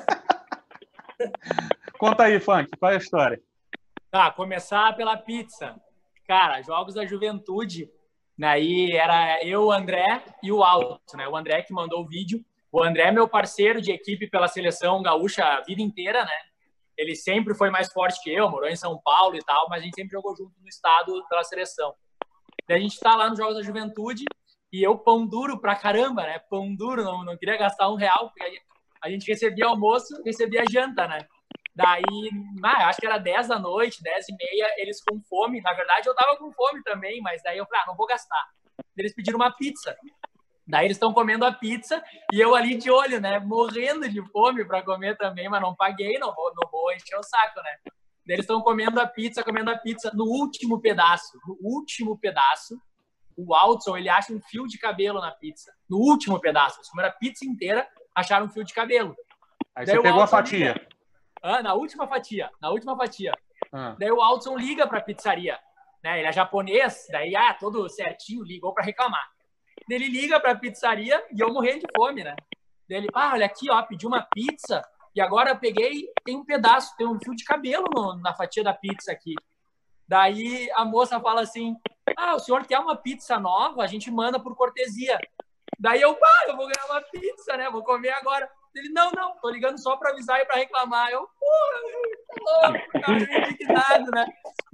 [2.00, 3.42] Conta aí, Funk, qual é a história?
[4.18, 5.80] Tá, começar pela pizza.
[6.28, 7.88] Cara, Jogos da Juventude,
[8.42, 11.28] aí era eu, o André e o Alto, né?
[11.28, 12.44] O André que mandou o vídeo.
[12.72, 16.36] O André é meu parceiro de equipe pela seleção gaúcha a vida inteira, né?
[16.98, 19.86] Ele sempre foi mais forte que eu, morou em São Paulo e tal, mas a
[19.86, 21.94] gente sempre jogou junto no estado pela seleção.
[22.68, 24.26] Daí a gente tá lá nos Jogos da Juventude
[24.74, 26.40] e eu pão duro pra caramba, né?
[26.50, 28.64] Pão duro, não, não queria gastar um real, porque
[29.00, 31.20] a gente recebia almoço, recebia janta, né?
[31.78, 32.02] Daí,
[32.64, 35.62] ah, acho que era 10 da noite, 10 e meia, eles com fome.
[35.62, 38.44] Na verdade, eu tava com fome também, mas daí eu falei, ah, não vou gastar.
[38.98, 39.96] Eles pediram uma pizza.
[40.68, 43.40] Daí eles estão comendo a pizza e eu ali de olho, né?
[43.40, 47.22] Morrendo de fome para comer também, mas não paguei, não vou, não vou encher o
[47.22, 47.78] saco, né?
[48.26, 50.12] Daí eles estão comendo a pizza, comendo a pizza.
[50.16, 52.82] No último pedaço, no último pedaço,
[53.38, 55.72] o Watson, ele acha um fio de cabelo na pizza.
[55.88, 56.80] No último pedaço.
[56.80, 59.16] Eles comeram a pizza inteira, acharam um fio de cabelo.
[59.76, 60.88] Aí Daí você pegou a fatia.
[61.42, 62.50] Ah, na última fatia.
[62.62, 63.34] Na última fatia.
[63.72, 63.96] Ah.
[63.98, 65.60] Daí o Watson liga para a pizzaria.
[66.04, 66.20] Né?
[66.20, 69.28] Ele é japonês, daí, ah, todo certinho, ligou para reclamar.
[69.90, 72.36] Ele liga para a pizzaria e eu morrendo de fome, né?
[72.90, 74.82] Daí ele, ah, olha aqui, ó, pedi uma pizza
[75.16, 78.74] e agora peguei, tem um pedaço, tem um fio de cabelo no, na fatia da
[78.74, 79.34] pizza aqui.
[80.08, 81.76] Daí a moça fala assim:
[82.16, 83.84] Ah, o senhor quer uma pizza nova?
[83.84, 85.18] A gente manda por cortesia.
[85.80, 87.70] Daí eu, pá, eu vou ganhar uma pizza, né?
[87.70, 88.50] Vou comer agora.
[88.78, 91.10] Ele, não, não, tô ligando só para avisar e para reclamar.
[91.10, 94.26] Eu, porra, louco, cara, indignado, né?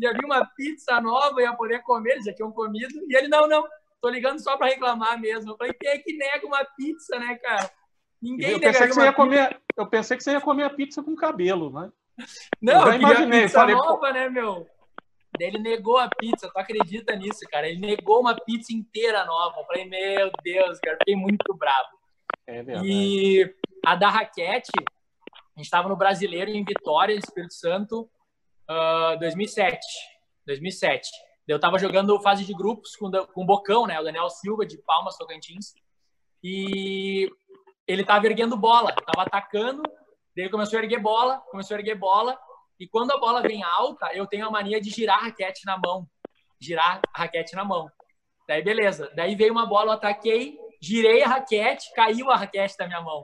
[0.01, 2.93] Já vi uma pizza nova, ia poder comer, já tinham comido.
[3.07, 3.67] E ele, não, não,
[4.01, 5.51] tô ligando só para reclamar mesmo.
[5.51, 7.71] Eu falei, quem é que nega uma pizza, né, cara?
[8.21, 11.03] Ninguém eu pensei que você ia comer, Eu pensei que você ia comer a pizza
[11.03, 11.91] com cabelo, né?
[12.61, 13.43] Não, eu, imaginei.
[13.43, 14.67] Pizza falei, nova, né, meu?
[15.39, 17.67] ele negou a pizza, tu acredita nisso, cara?
[17.67, 19.59] Ele negou uma pizza inteira nova.
[19.59, 21.89] Eu falei, meu Deus, cara, fiquei muito bravo.
[22.45, 22.87] É verdade.
[22.87, 28.09] E a da raquete, a gente estava no Brasileiro em Vitória, Espírito Santo,
[28.69, 29.79] uh, 2007.
[30.47, 31.09] 2007.
[31.47, 33.99] Eu estava jogando fase de grupos com, com o Bocão, né?
[33.99, 35.73] O Daniel Silva, de Palmas, Tocantins.
[36.41, 37.29] E
[37.87, 39.83] ele estava erguendo bola, estava atacando,
[40.35, 42.37] ele começou a erguer bola, começou a erguer bola,
[42.79, 45.77] e quando a bola vem alta, eu tenho a mania de girar a raquete na
[45.77, 46.07] mão.
[46.59, 47.89] Girar a raquete na mão.
[48.47, 49.11] Daí, beleza.
[49.15, 53.23] Daí veio uma bola, eu ataquei, girei a raquete, caiu a raquete da minha mão.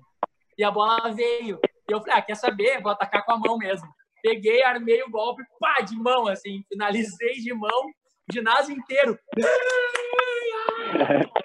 [0.60, 1.58] E a bola veio.
[1.90, 2.82] E eu falei, ah, quer saber?
[2.82, 3.88] Vou atacar com a mão mesmo.
[4.22, 6.66] Peguei, armei o golpe, pá, de mão, assim.
[6.68, 7.90] Finalizei de mão,
[8.30, 9.18] ginásio inteiro.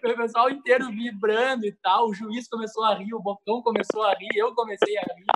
[0.03, 2.09] o pessoal inteiro vibrando e tal.
[2.09, 5.27] O juiz começou a rir, o Bocão começou a rir, eu comecei a rir.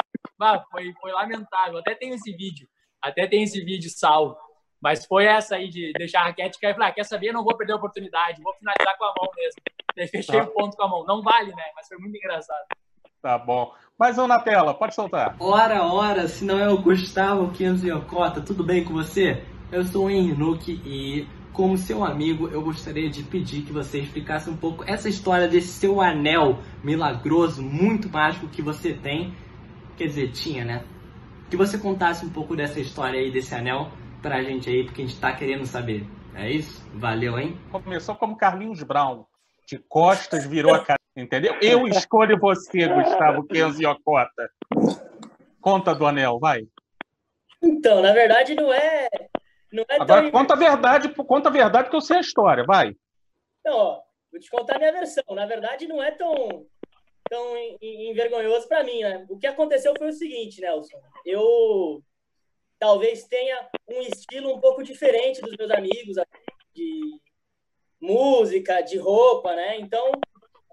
[0.72, 1.78] Foi, foi lamentável.
[1.78, 2.68] Até tem esse vídeo.
[3.00, 4.36] Até tem esse vídeo salvo.
[4.80, 6.74] Mas foi essa aí de deixar a raquete cair.
[6.74, 7.30] Falei, ah, quer saber?
[7.30, 8.42] Não vou perder a oportunidade.
[8.42, 9.62] Vou finalizar com a mão mesmo.
[9.94, 10.46] Daí fechei tá.
[10.46, 11.04] o ponto com a mão.
[11.04, 11.70] Não vale, né?
[11.76, 12.66] Mas foi muito engraçado.
[13.20, 13.72] Tá bom.
[13.98, 15.34] Mais um na tela, pode soltar.
[15.40, 19.42] Ora, ora, se não é o Gustavo Kenzo Yokota, tudo bem com você?
[19.72, 24.48] Eu sou o Henrique e como seu amigo, eu gostaria de pedir que você explicasse
[24.48, 29.34] um pouco essa história desse seu anel milagroso, muito mágico que você tem.
[29.96, 30.84] Quer dizer, tinha, né?
[31.50, 33.90] Que você contasse um pouco dessa história aí, desse anel,
[34.22, 36.06] pra gente aí, porque a gente tá querendo saber.
[36.32, 36.86] É isso?
[36.94, 37.58] Valeu, hein?
[37.72, 39.24] Começou como Carlinhos Brown.
[39.66, 41.54] De costas virou a cara, entendeu?
[41.60, 44.50] Eu escolho você, Gustavo Kenzo Yokota.
[45.60, 46.66] Conta do anel, vai.
[47.62, 49.08] Então, na verdade, não é
[49.72, 50.30] não é Agora, tão...
[50.30, 52.94] conta a verdade, conta a verdade que eu sei a história, vai.
[53.60, 55.24] Então, ó, vou te contar a minha versão.
[55.34, 56.66] Na verdade, não é tão,
[57.28, 59.26] tão envergonhoso para mim, né?
[59.28, 60.98] O que aconteceu foi o seguinte, Nelson.
[61.24, 62.02] Eu
[62.78, 66.16] talvez tenha um estilo um pouco diferente dos meus amigos
[66.74, 67.20] de
[68.00, 69.78] música, de roupa, né?
[69.80, 70.12] Então,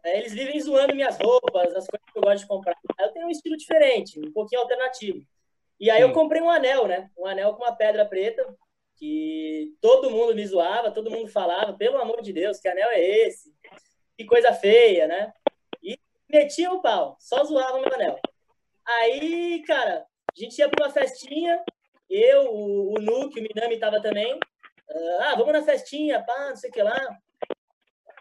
[0.10, 2.76] eles vivem zoando minhas roupas, as coisas que eu gosto de comprar.
[3.00, 5.26] Eu tenho um estilo diferente, um pouquinho alternativo.
[5.80, 6.04] E aí Sim.
[6.04, 7.10] eu comprei um anel, né?
[7.18, 8.46] Um anel com uma pedra preta,
[8.98, 13.00] que todo mundo me zoava, todo mundo falava, pelo amor de Deus, que anel é
[13.00, 13.54] esse?
[14.18, 15.34] Que coisa feia, né?
[15.84, 18.20] E metia o pau, só zoava o meu anel.
[18.86, 21.63] Aí, cara, a gente ia para uma festinha,
[22.10, 24.39] eu, o, o Nuke, o Minami tava também.
[25.22, 27.18] Ah, vamos na festinha, pá, não sei o que lá.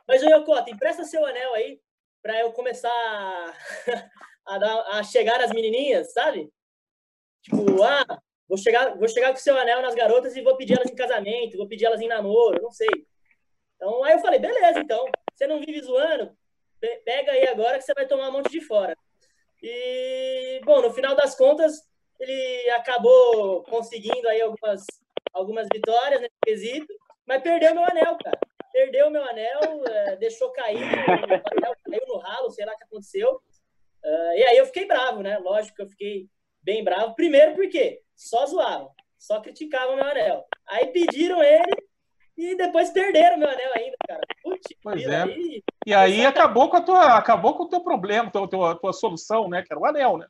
[0.06, 1.80] Mas, ô Yokota, empresta seu anel aí
[2.22, 2.90] para eu começar
[4.46, 6.50] a, a chegar as menininhas, sabe?
[7.42, 10.90] Tipo, ah, vou chegar, vou chegar com seu anel nas garotas e vou pedir elas
[10.90, 12.88] em casamento, vou pedir elas em namoro, não sei.
[13.76, 16.34] Então, aí eu falei, beleza, então, você não vive zoando,
[17.04, 18.96] pega aí agora que você vai tomar um monte de fora.
[19.62, 21.82] E, bom, no final das contas,
[22.20, 24.84] ele acabou conseguindo aí algumas,
[25.32, 26.92] algumas vitórias nesse quesito,
[27.26, 28.38] mas perdeu meu anel, cara.
[28.74, 32.82] Perdeu meu anel, é, deixou cair, o anel caiu no ralo, sei lá o que
[32.82, 33.40] aconteceu.
[34.02, 35.38] Uh, e aí eu fiquei bravo, né?
[35.38, 36.28] Lógico que eu fiquei
[36.60, 37.14] bem bravo.
[37.14, 40.44] Primeiro porque só zoavam, só criticavam meu anel.
[40.66, 41.86] Aí pediram ele
[42.36, 44.22] e depois perderam meu anel ainda, cara.
[44.42, 45.22] Putz, pois é.
[45.22, 48.92] Aí, e aí acabou com a tua, acabou com o teu problema, tua, tua, tua
[48.92, 49.62] solução, né?
[49.62, 50.26] Que era o anel, né?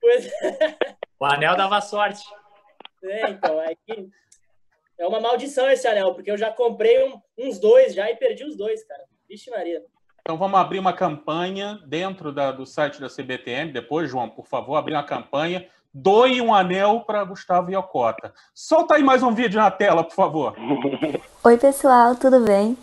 [0.00, 0.76] Pois é.
[1.18, 2.22] O anel dava sorte.
[3.02, 3.76] É, então, aí
[5.00, 8.44] é uma maldição esse anel, porque eu já comprei um, uns dois já e perdi
[8.44, 9.02] os dois, cara.
[9.26, 9.82] Vixe Maria.
[10.20, 13.72] Então vamos abrir uma campanha dentro da, do site da CBTM.
[13.72, 15.66] Depois, João, por favor, abrir uma campanha.
[15.92, 18.32] Doe um anel para Gustavo Iocota.
[18.54, 20.54] Solta aí mais um vídeo na tela, por favor.
[21.42, 22.76] Oi, pessoal, tudo bem?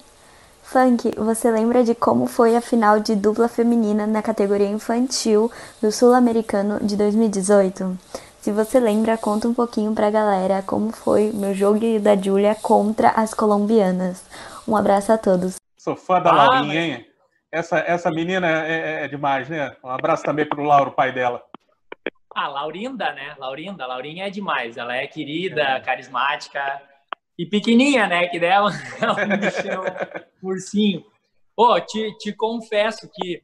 [0.64, 5.50] Funk, você lembra de como foi a final de dupla feminina na categoria infantil
[5.82, 7.98] do Sul-Americano de 2018?
[8.48, 13.10] Se você lembra, conta um pouquinho pra galera como foi meu jogo da Júlia contra
[13.10, 14.26] as colombianas.
[14.66, 15.56] Um abraço a todos.
[15.78, 17.08] Sou fã da ah, Laurinha, hein?
[17.52, 19.76] Essa, essa menina é, é, é, demais, né?
[19.84, 21.44] Um abraço também pro Lauro, pai dela.
[22.34, 23.36] Ah, Laurinda, né?
[23.38, 23.86] Laurinda.
[23.86, 24.78] Laurinha é demais.
[24.78, 25.80] Ela é querida, é.
[25.82, 26.82] carismática
[27.38, 28.28] e pequenininha, né?
[28.30, 29.84] Que dela é um bichão,
[30.42, 31.04] ursinho.
[31.54, 33.44] Pô, te, te confesso que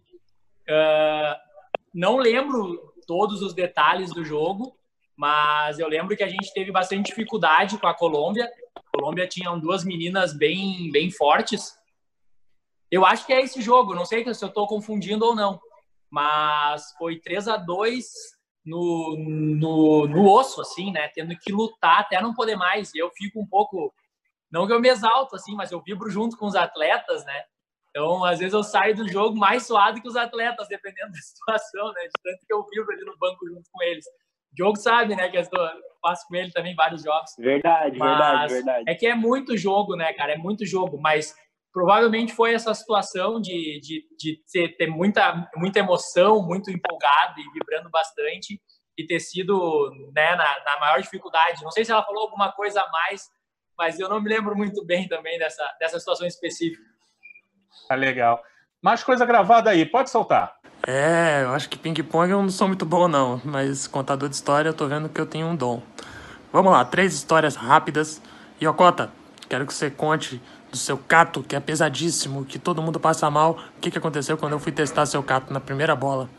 [0.70, 1.36] uh,
[1.94, 4.74] não lembro todos os detalhes do jogo,
[5.16, 8.50] mas eu lembro que a gente teve bastante dificuldade com a Colômbia.
[8.76, 11.78] A Colômbia tinha duas meninas bem, bem fortes
[12.94, 15.60] eu acho que é esse jogo, não sei se eu estou confundindo ou não,
[16.12, 18.06] mas foi 3 a 2
[18.64, 21.08] no, no, no osso, assim, né?
[21.08, 22.94] Tendo que lutar até não poder mais.
[22.94, 23.92] E eu fico um pouco,
[24.52, 27.44] não que eu me exalto, assim, mas eu vibro junto com os atletas, né?
[27.90, 31.92] Então, às vezes eu saio do jogo mais suado que os atletas, dependendo da situação,
[31.94, 32.04] né?
[32.04, 34.06] De tanto que eu vibro ali no banco junto com eles.
[34.54, 35.30] O jogo sabe, né?
[35.30, 35.44] Que eu
[36.02, 37.32] faço com ele também vários jogos.
[37.38, 38.84] Verdade, mas verdade, verdade.
[38.88, 40.34] É que é muito jogo, né, cara?
[40.34, 41.36] É muito jogo, mas
[41.74, 44.44] provavelmente foi essa situação de, de, de
[44.78, 48.62] ter, muita, muita emoção, muito empolgado e vibrando bastante
[48.96, 51.64] e ter sido né, na, na, maior dificuldade.
[51.64, 53.28] Não sei se ela falou alguma coisa a mais,
[53.76, 56.84] mas eu não me lembro muito bem também dessa, dessa situação específica.
[57.88, 58.44] Tá legal.
[58.80, 60.56] Mais coisa gravada aí, pode soltar.
[60.86, 64.68] É, eu acho que ping-pong eu não sou muito bom, não, mas contador de história
[64.68, 65.82] eu tô vendo que eu tenho um dom.
[66.52, 68.22] Vamos lá, três histórias rápidas.
[68.62, 69.10] Yokota,
[69.48, 73.58] quero que você conte do seu cato, que é pesadíssimo, que todo mundo passa mal.
[73.78, 76.30] O que, que aconteceu quando eu fui testar seu cato na primeira bola?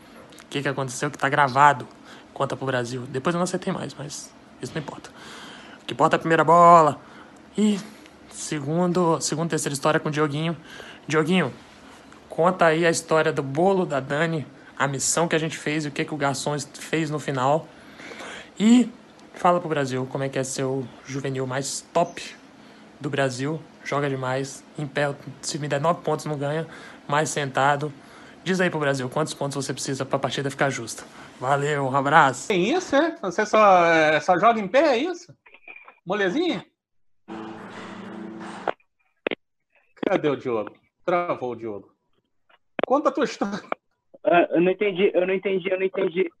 [0.43, 1.87] O que, que aconteceu que tá gravado?
[2.31, 3.01] Conta pro Brasil.
[3.09, 4.31] Depois eu não acertei mais, mas
[4.61, 5.09] isso não importa.
[5.81, 6.99] O que importa é a primeira bola.
[7.57, 7.79] E
[8.29, 10.55] segundo, segundo terceira história com o Dioguinho.
[11.07, 11.51] Dioguinho,
[12.35, 14.45] conta aí a história do bolo da Dani,
[14.77, 17.65] a missão que a gente fez e o que, que o garçom fez no final.
[18.59, 18.91] E
[19.33, 22.21] fala pro Brasil como é que é seu juvenil mais top
[22.99, 26.67] do Brasil joga demais, em pé, se me der nove pontos não ganha,
[27.07, 27.93] mais sentado.
[28.43, 31.03] Diz aí pro Brasil, quantos pontos você precisa pra partida ficar justa?
[31.39, 32.51] Valeu, um abraço.
[32.51, 33.15] É isso, é?
[33.21, 35.33] Você só, é, só joga em pé, é isso?
[36.05, 36.65] Molezinha?
[40.05, 40.75] Cadê o Diogo?
[41.03, 41.94] Travou o Diogo.
[42.85, 43.59] Conta a tua história.
[44.25, 46.31] Uh, eu não entendi, eu não entendi, eu não entendi.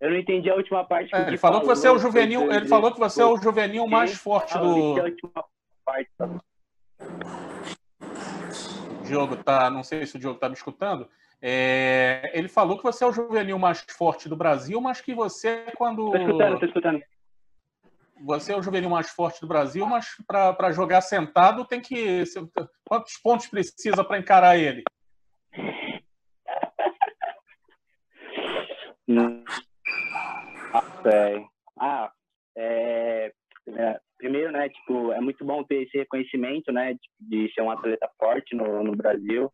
[0.00, 1.14] Eu não entendi a última parte.
[1.14, 2.52] É, ele falou, falou que você é o juvenil.
[2.52, 4.94] Ele falou que você é o juvenil mais forte do.
[6.16, 6.40] Tá?
[9.04, 11.08] Diogo tá, não sei se o Diogo tá me escutando.
[11.40, 15.64] É, ele falou que você é o juvenil mais forte do Brasil, mas que você
[15.76, 17.02] quando tô escutando, tô escutando.
[18.24, 22.24] Você é o juvenil mais forte do Brasil, mas para jogar sentado tem que
[22.84, 24.82] quantos pontos precisa para encarar ele?
[29.06, 29.44] Não
[31.02, 31.46] sei.
[31.78, 32.10] Ah,
[32.56, 33.32] é,
[33.68, 37.70] é primeiro, né, tipo, é muito bom ter esse reconhecimento, né, de, de ser um
[37.70, 39.52] atleta forte no, no Brasil,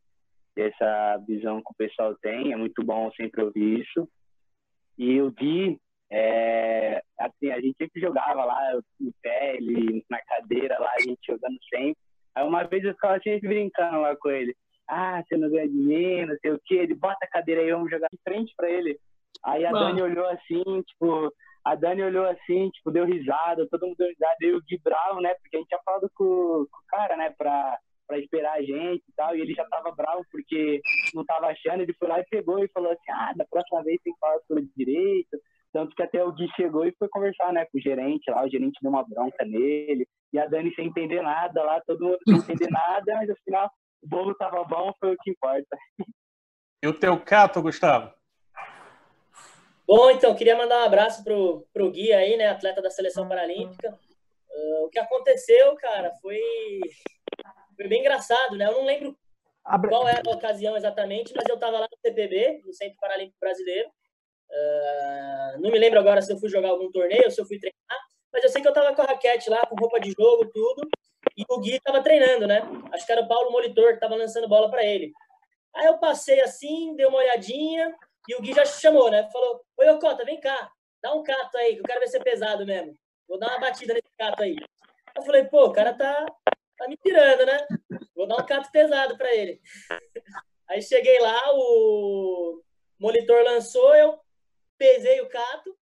[0.57, 4.09] essa visão que o pessoal tem, é muito bom sempre ouvir isso.
[4.99, 5.79] E o Gui,
[6.11, 11.19] é, assim, a gente sempre jogava lá no pé, ele na cadeira lá, a gente
[11.27, 11.97] jogando sempre.
[12.35, 14.55] Aí uma vez eu ficava sempre brincando lá com ele.
[14.89, 16.75] Ah, você não ganha dinheiro, não sei o quê.
[16.77, 18.99] Ele bota a cadeira aí, vamos jogar de frente para ele.
[19.45, 21.33] Aí a Dani olhou assim, tipo,
[21.65, 25.21] a Dani olhou assim, tipo, deu risada, todo mundo deu risada, eu o Gui bravo,
[25.21, 25.35] né?
[25.35, 29.03] Porque a gente tinha falado com, com o cara, né, pra, para esperar a gente
[29.09, 30.81] e tal, e ele já tava bravo porque
[31.15, 34.01] não tava achando, ele foi lá e pegou e falou assim, ah, da próxima vez
[34.03, 35.39] tem que falar pelo direito,
[35.73, 38.51] tanto que até o Gui chegou e foi conversar, né, com o gerente lá, o
[38.51, 42.35] gerente deu uma bronca nele, e a Dani sem entender nada lá, todo mundo sem
[42.37, 43.71] entender nada, mas afinal
[44.03, 45.77] o bolo tava bom, foi o que importa.
[46.83, 48.13] E o teu cato, Gustavo?
[49.87, 53.99] Bom, então, queria mandar um abraço pro, pro Gui aí, né, atleta da Seleção Paralímpica.
[54.51, 56.41] Uh, o que aconteceu, cara, foi,
[57.77, 58.67] foi bem engraçado, né?
[58.67, 59.17] Eu não lembro
[59.89, 63.89] qual era a ocasião exatamente, mas eu estava lá no CPB, no Centro Paralímpico Brasileiro.
[64.51, 68.07] Uh, não me lembro agora se eu fui jogar algum torneio, se eu fui treinar,
[68.33, 70.89] mas eu sei que eu estava com a raquete lá, com roupa de jogo, tudo,
[71.37, 72.63] e o Gui estava treinando, né?
[72.93, 75.13] Acho que era o Paulo Molitor que estava lançando bola para ele.
[75.75, 77.95] Aí eu passei assim, dei uma olhadinha,
[78.29, 79.29] e o Gui já chamou, né?
[79.33, 80.71] Falou: Oi, Ocota, vem cá,
[81.03, 82.97] dá um cato aí, que eu quero ver se é pesado mesmo.
[83.29, 84.57] Vou dar uma batida nesse cato aí.
[85.17, 86.27] Eu falei: Pô, o cara tá,
[86.77, 87.67] tá me tirando, né?
[88.15, 89.61] Vou dar um cato pesado para ele.
[90.69, 92.63] Aí cheguei lá, o
[92.99, 94.19] monitor lançou, eu
[94.79, 95.77] pesei o cato.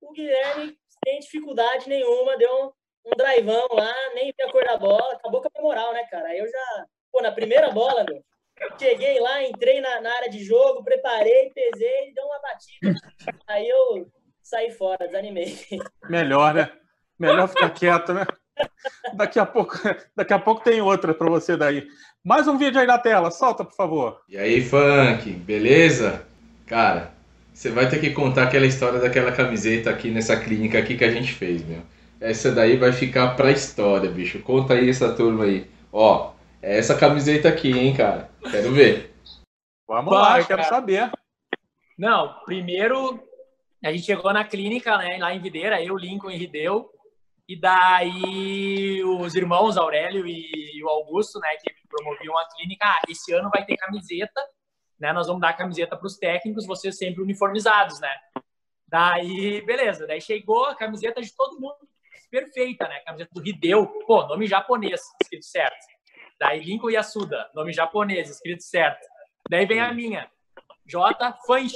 [0.00, 2.72] O Guilherme, sem dificuldade nenhuma, deu um,
[3.06, 6.28] um drivão lá, nem vi a cor da bola, acabou com a moral, né, cara?
[6.28, 8.24] Aí eu já, pô, na primeira bola, meu,
[8.78, 12.94] cheguei lá, entrei na, na, área de jogo, preparei, pesei, deu uma batida.
[13.46, 14.10] Aí eu
[14.42, 15.56] saí fora, desanimei.
[16.08, 16.70] Melhor, né?
[17.18, 18.26] Melhor ficar quieto, né?
[19.14, 19.76] Daqui a pouco,
[20.16, 21.86] daqui a pouco tem outra para você daí.
[22.24, 24.20] Mais um vídeo aí na tela, solta, por favor.
[24.28, 26.22] E aí, Funk, beleza?
[26.66, 27.12] Cara,
[27.52, 31.10] você vai ter que contar aquela história daquela camiseta aqui nessa clínica aqui que a
[31.10, 31.80] gente fez, meu.
[32.20, 34.38] Essa daí vai ficar pra história, bicho.
[34.40, 35.66] Conta aí essa turma aí.
[35.92, 36.32] Ó,
[36.62, 38.29] é essa camiseta aqui, hein, cara.
[38.48, 39.14] Quero ver.
[39.86, 41.10] Vamos lá, eu quero saber.
[41.98, 43.28] Não, primeiro
[43.82, 46.90] a gente chegou na clínica, né, lá em Videira, eu, Lincoln e Rideu,
[47.48, 53.32] e daí os irmãos Aurélio e o Augusto, né, que promoviam a clínica, ah, esse
[53.32, 54.40] ano vai ter camiseta,
[54.98, 58.14] né, nós vamos dar camiseta para os técnicos, vocês sempre uniformizados, né.
[58.86, 61.76] Daí, beleza, daí chegou a camiseta de todo mundo,
[62.30, 65.89] perfeita, né, camiseta do Rideu, pô, nome japonês, escrito certo.
[66.40, 69.06] Daí Lincoln Yasuda, nome japonês, escrito certo.
[69.50, 70.30] Daí vem a minha,
[70.86, 71.38] J.
[71.46, 71.74] Fanch,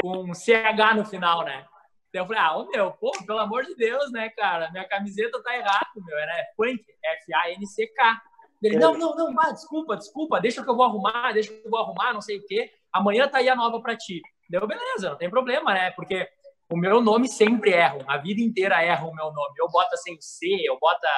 [0.00, 1.66] com CH no final, né?
[2.12, 4.70] Daí eu falei, ah, ô meu, pô, pelo amor de Deus, né, cara?
[4.70, 6.16] Minha camiseta tá errado, meu.
[6.16, 8.22] Era Funk, F-A-N-C-K.
[8.62, 11.70] Ele, não, não, não, vá, desculpa, desculpa, deixa que eu vou arrumar, deixa que eu
[11.70, 12.70] vou arrumar, não sei o quê.
[12.92, 14.20] Amanhã tá aí a nova pra ti.
[14.48, 15.90] Deu, beleza, não tem problema, né?
[15.92, 16.28] Porque
[16.70, 19.54] o meu nome sempre erram, a vida inteira erram o meu nome.
[19.58, 21.08] Eu bota sem C, eu bota,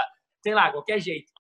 [0.43, 1.31] sei lá, qualquer jeito.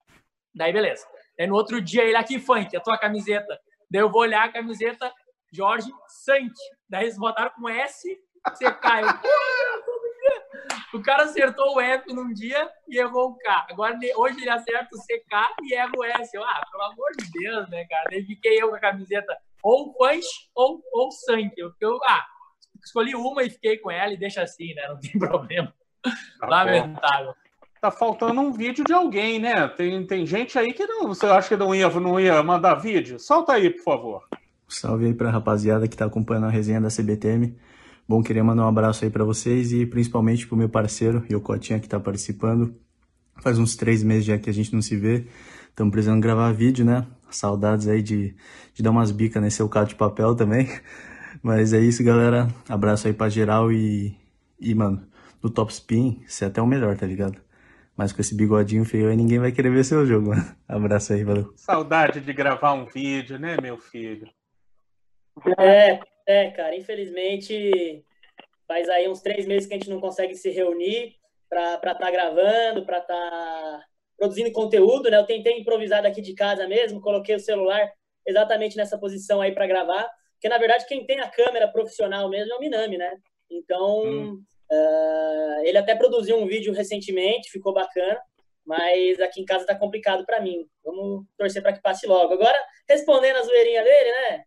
[0.55, 1.07] Daí, beleza.
[1.39, 3.59] Aí no outro dia ele aqui, Funk, a tua camiseta.
[3.91, 5.12] Daí eu vou olhar a camiseta,
[5.53, 6.53] Jorge Sank.
[6.89, 8.09] Daí eles botaram com S
[8.51, 9.03] você cai.
[10.93, 13.66] O cara acertou o F num dia e errou o K.
[13.70, 16.37] Agora, hoje ele acerta o CK e erra o S.
[16.37, 18.05] Eu, ah, pelo amor de Deus, né, cara?
[18.11, 21.55] Daí fiquei eu com a camiseta ou punch ou, ou sangue.
[21.57, 22.26] Eu, eu, ah,
[22.85, 24.89] escolhi uma e fiquei com ela e deixa assim, né?
[24.89, 25.72] Não tem problema.
[26.03, 27.33] Tá Lamentável.
[27.33, 27.41] Bom.
[27.83, 29.66] Tá faltando um vídeo de alguém, né?
[29.66, 33.18] Tem, tem gente aí que não, você acha que não ia, não ia mandar vídeo?
[33.18, 34.22] Solta aí, por favor.
[34.68, 37.57] Salve aí pra rapaziada que tá acompanhando a resenha da CBTM.
[38.09, 41.89] Bom, queria mandar um abraço aí para vocês e principalmente pro meu parceiro, Yocotinha, que
[41.89, 42.72] tá participando.
[43.43, 45.26] Faz uns três meses já que a gente não se vê.
[45.68, 47.05] Estamos precisando gravar vídeo, né?
[47.30, 48.37] Saudades aí de,
[48.72, 50.68] de dar umas bicas nesse seu caso de papel também.
[51.43, 52.47] Mas é isso, galera.
[52.68, 54.16] Abraço aí pra geral e,
[54.61, 55.03] e mano,
[55.43, 57.43] no top spin, você é até o melhor, tá ligado?
[57.97, 60.57] Mas com esse bigodinho feio aí, ninguém vai querer ver seu jogo, mano.
[60.66, 61.53] Abraço aí, valeu.
[61.57, 64.28] Saudade de gravar um vídeo, né, meu filho?
[65.59, 68.05] É, é, cara, infelizmente
[68.66, 71.16] faz aí uns três meses que a gente não consegue se reunir
[71.49, 73.84] para estar tá gravando, para estar tá
[74.16, 75.18] produzindo conteúdo, né?
[75.18, 77.93] Eu tentei improvisar daqui de casa mesmo, coloquei o celular
[78.26, 82.53] exatamente nessa posição aí para gravar, porque na verdade quem tem a câmera profissional mesmo
[82.55, 83.18] é o Minami, né?
[83.51, 84.43] Então, hum.
[84.72, 88.20] Uh, ele até produziu um vídeo recentemente, ficou bacana,
[88.64, 90.66] mas aqui em casa tá complicado para mim.
[90.84, 92.32] Vamos torcer para que passe logo.
[92.32, 92.58] Agora,
[92.88, 94.44] respondendo a zoeirinha dele, né?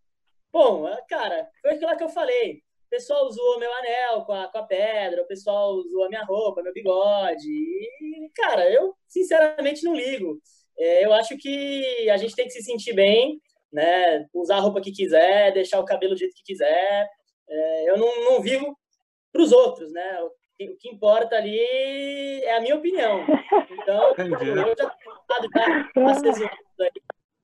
[0.51, 2.63] Bom, cara, foi aquilo que eu falei.
[2.85, 6.23] O pessoal usou meu anel com a, com a pedra, o pessoal usou a minha
[6.23, 7.49] roupa, meu bigode.
[7.49, 10.39] E, cara, eu sinceramente não ligo.
[10.77, 13.39] É, eu acho que a gente tem que se sentir bem,
[13.71, 14.25] né?
[14.33, 17.09] Usar a roupa que quiser, deixar o cabelo do jeito que quiser.
[17.49, 18.77] É, eu não, não vivo
[19.35, 20.21] para os outros, né?
[20.23, 20.31] O
[20.77, 23.25] que, importa ali é a minha opinião.
[23.69, 24.49] Então, Entendi.
[24.49, 24.95] eu já
[25.85, 27.01] estou assessorado aí,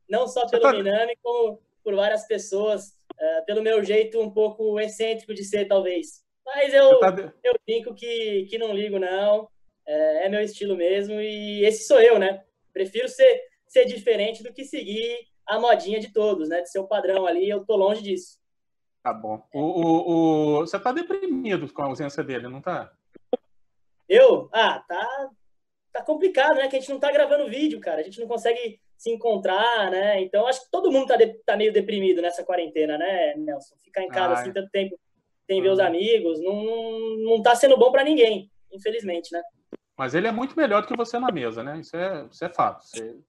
[0.10, 4.80] não só pelo tá Minami, como por várias pessoas uh, pelo meu jeito um pouco
[4.80, 6.24] excêntrico de ser, talvez.
[6.46, 7.14] Mas eu, tá...
[7.44, 9.50] eu brinco que, que não ligo, não.
[9.86, 12.44] É, é, meu estilo mesmo e esse sou eu, né?
[12.72, 16.62] Prefiro ser, ser diferente do que seguir a modinha de todos, né?
[16.62, 18.39] De ser o padrão ali, eu tô longe disso.
[19.04, 19.43] Tá bom.
[19.54, 20.60] O, o, o...
[20.60, 22.91] Você tá deprimido com a ausência dele, não tá?
[24.08, 24.49] Eu?
[24.52, 25.30] Ah, tá,
[25.91, 26.68] tá complicado, né?
[26.68, 28.02] Que a gente não tá gravando vídeo, cara.
[28.02, 30.22] A gente não consegue se encontrar, né?
[30.22, 33.76] Então, acho que todo mundo tá, de, tá meio deprimido nessa quarentena, né, Nelson?
[33.84, 34.99] Ficar em casa ah, assim tanto tempo
[35.47, 35.86] sem ver os uhum.
[35.86, 39.41] amigos, não, não tá sendo bom para ninguém, infelizmente, né?
[39.97, 41.80] Mas ele é muito melhor do que você na mesa, né?
[41.80, 42.86] Isso é, isso é fato.
[42.86, 43.20] Você,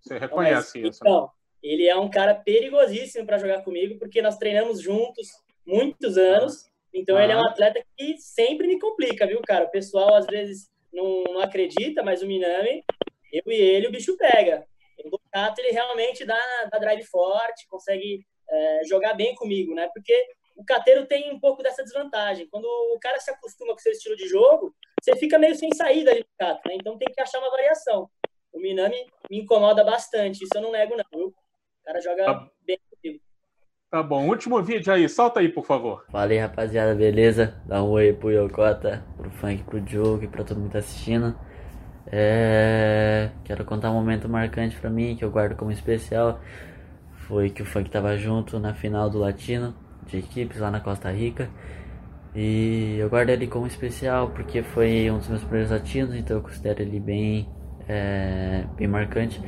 [0.00, 1.04] você reconhece Mas, isso.
[1.04, 1.10] Né?
[1.10, 1.28] Então, né?
[1.64, 5.28] Ele é um cara perigosíssimo para jogar comigo, porque nós treinamos juntos
[5.66, 6.70] muitos anos.
[6.92, 7.24] Então, ah.
[7.24, 9.64] ele é um atleta que sempre me complica, viu, cara?
[9.64, 12.84] O pessoal às vezes não, não acredita, mas o Minami,
[13.32, 14.66] eu e ele, o bicho pega.
[15.02, 16.38] O Ducato, ele realmente dá,
[16.70, 19.88] dá drive forte, consegue é, jogar bem comigo, né?
[19.94, 20.14] Porque
[20.54, 22.46] o cateiro tem um pouco dessa desvantagem.
[22.48, 25.72] Quando o cara se acostuma com o seu estilo de jogo, você fica meio sem
[25.74, 26.74] saída ali no cato, né?
[26.74, 28.08] Então tem que achar uma variação.
[28.52, 31.34] O Minami me incomoda bastante, isso eu não nego, não, viu?
[31.84, 32.48] O cara joga tá.
[32.66, 33.20] bem comigo.
[33.90, 36.06] Tá bom, último vídeo aí, solta aí, por favor.
[36.10, 37.62] Fala aí, rapaziada, beleza?
[37.66, 40.78] Dá um oi pro Yokota, pro Funk, pro Diogo e pra todo mundo que tá
[40.78, 41.38] assistindo.
[42.06, 43.28] É...
[43.44, 46.40] Quero contar um momento marcante pra mim, que eu guardo como especial.
[47.28, 49.76] Foi que o Funk tava junto na final do Latino
[50.06, 51.50] de equipes lá na Costa Rica.
[52.34, 56.42] E eu guardo ele como especial porque foi um dos meus primeiros latinos, então eu
[56.42, 57.46] considero ele bem,
[57.86, 59.38] é, bem marcante.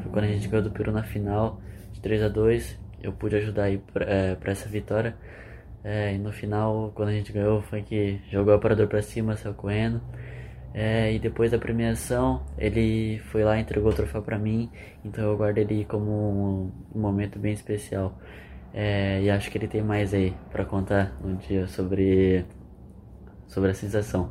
[0.00, 1.60] Foi quando a gente ganhou do Peru na final
[2.02, 5.16] 3 a 2 Eu pude ajudar aí para é, essa vitória.
[5.84, 9.36] É, e no final, quando a gente ganhou, foi que jogou o aparador para cima,
[9.36, 10.00] saiu correndo.
[10.74, 14.70] É, e depois da premiação, ele foi lá e entregou o troféu para mim,
[15.04, 18.18] então eu guardo ele como um, momento bem especial.
[18.72, 22.46] É, e acho que ele tem mais aí para contar um dia sobre,
[23.46, 24.30] sobre a sensação.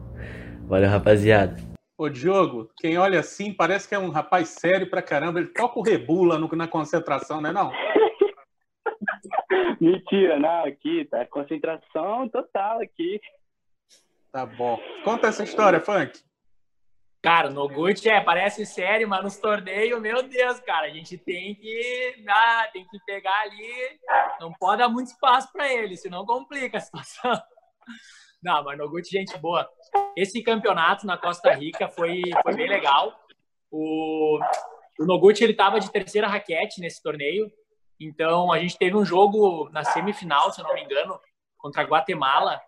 [0.68, 1.71] Valeu, rapaziada.
[2.02, 5.40] Ô, Diogo, quem olha assim parece que é um rapaz sério pra caramba.
[5.40, 7.72] Ele toca o rebula no, na concentração, né não?
[9.80, 13.22] Mentira, não, aqui tá concentração total aqui.
[14.32, 14.80] Tá bom.
[15.04, 16.20] Conta essa história, Funk.
[17.22, 21.54] Cara, no Noguchi é, parece sério, mas nos torneios, meu Deus, cara, a gente tem
[21.54, 24.00] que ah, tem que pegar ali,
[24.40, 27.40] não pode dar muito espaço para ele, senão complica a situação.
[28.42, 29.70] Não, mas Noguchi, gente boa.
[30.16, 33.18] Esse campeonato na Costa Rica foi, foi bem legal.
[33.70, 34.40] O,
[35.00, 37.52] o Noguchi, ele tava de terceira raquete nesse torneio,
[38.00, 41.20] então a gente teve um jogo na semifinal, se eu não me engano,
[41.58, 42.60] contra a Guatemala,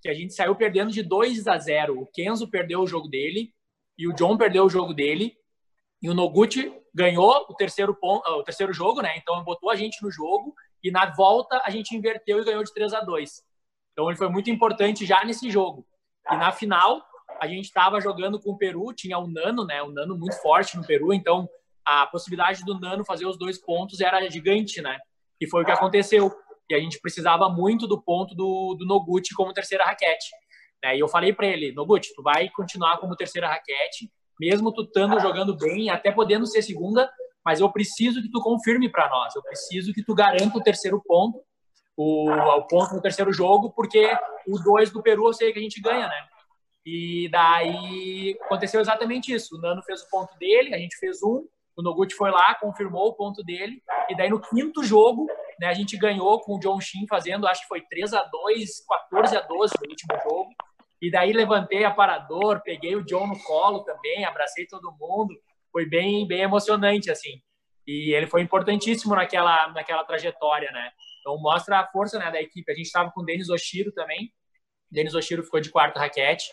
[0.00, 2.00] que a gente saiu perdendo de 2 a 0.
[2.00, 3.52] O Kenzo perdeu o jogo dele,
[3.98, 5.36] e o John perdeu o jogo dele.
[6.00, 9.16] E o Noguchi ganhou o terceiro, ponto, o terceiro jogo, né?
[9.16, 12.72] Então botou a gente no jogo e na volta a gente inverteu e ganhou de
[12.72, 13.42] 3 a 2.
[13.92, 15.84] Então ele foi muito importante já nesse jogo.
[16.30, 17.02] E na final
[17.40, 19.82] a gente estava jogando com o Peru, tinha o Nano, né?
[19.82, 21.48] O Nano muito forte no Peru, então
[21.84, 24.98] a possibilidade do Nano fazer os dois pontos era gigante, né?
[25.40, 26.30] E foi o que aconteceu.
[26.68, 30.28] E a gente precisava muito do ponto do, do Noguchi como terceira raquete.
[30.82, 30.96] Né?
[30.96, 35.18] E eu falei para ele, Noguchi, tu vai continuar como terceira raquete, mesmo tu estando
[35.18, 37.10] jogando bem, até podendo ser segunda,
[37.44, 41.02] mas eu preciso que tu confirme para nós, eu preciso que tu garanta o terceiro
[41.04, 41.40] ponto,
[41.98, 44.08] o, o ponto no terceiro jogo, porque
[44.46, 46.28] o dois do Peru eu sei que a gente ganha, né?
[46.86, 49.56] E daí aconteceu exatamente isso.
[49.56, 51.44] O Nano fez o ponto dele, a gente fez um,
[51.76, 55.26] o Noguchi foi lá, confirmou o ponto dele, e daí no quinto jogo,
[55.60, 58.84] né, a gente ganhou com o John Shin fazendo, acho que foi 3 a 2
[59.10, 60.50] 14 a 12 no último jogo.
[61.02, 65.34] E daí levantei aparador, peguei o John no colo também, abracei todo mundo.
[65.72, 67.40] Foi bem, bem emocionante, assim.
[67.86, 70.90] E ele foi importantíssimo naquela, naquela trajetória, né?
[71.20, 72.70] Então mostra a força né, da equipe.
[72.70, 74.32] A gente estava com o Denis Oshiro também.
[74.90, 76.46] Denis Oshiro ficou de quarta raquete,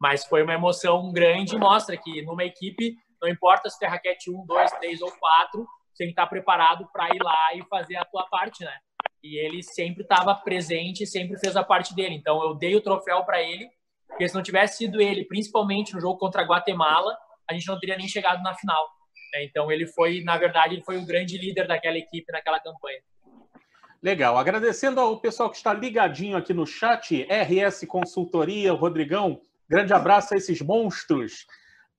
[0.00, 4.46] mas foi uma emoção grande mostra que numa equipe, não importa se tem raquete 1,
[4.46, 8.04] 2, 3 ou 4, você tem que estar preparado para ir lá e fazer a
[8.04, 8.76] tua parte, né?
[9.22, 12.14] E ele sempre estava presente, sempre fez a parte dele.
[12.14, 13.68] Então eu dei o troféu para ele
[14.12, 17.16] porque se não tivesse sido ele, principalmente no jogo contra a Guatemala,
[17.48, 18.88] a gente não teria nem chegado na final.
[19.32, 19.44] Né?
[19.44, 23.00] Então ele foi, na verdade, ele foi o grande líder daquela equipe naquela campanha.
[24.02, 24.36] Legal.
[24.36, 30.36] Agradecendo ao pessoal que está ligadinho aqui no chat, RS Consultoria, Rodrigão, grande abraço a
[30.36, 31.46] esses monstros.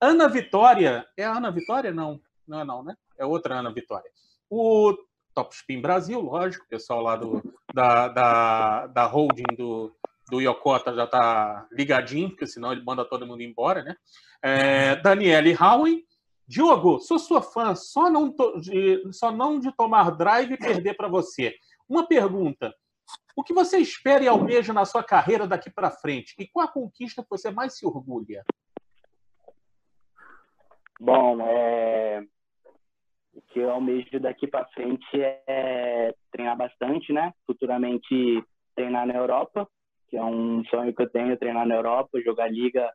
[0.02, 1.94] Ana Vitória, é a Ana Vitória?
[1.94, 2.98] Não, não é não, né?
[3.18, 4.12] É outra Ana Vitória.
[4.50, 4.94] O
[5.34, 7.42] Top Spin Brasil, lógico, pessoal lá do,
[7.74, 9.96] da, da, da holding do,
[10.30, 13.96] do Yokota já está ligadinho, porque senão ele manda todo mundo embora, né?
[14.42, 16.04] É, Daniele Howen.
[16.46, 20.94] Diogo, sou sua fã, só não, to, de, só não de tomar drive e perder
[20.96, 21.56] para você.
[21.88, 22.74] Uma pergunta.
[23.36, 26.36] O que você espera e almeja na sua carreira daqui para frente?
[26.40, 28.44] E qual a conquista que você mais se orgulha?
[31.00, 32.24] Bom, é...
[33.50, 37.34] que eu almejo daqui para frente é treinar bastante, né?
[37.46, 38.44] Futuramente
[38.76, 39.68] treinar na Europa,
[40.08, 42.92] que é um sonho que eu tenho, treinar na Europa, jogar liga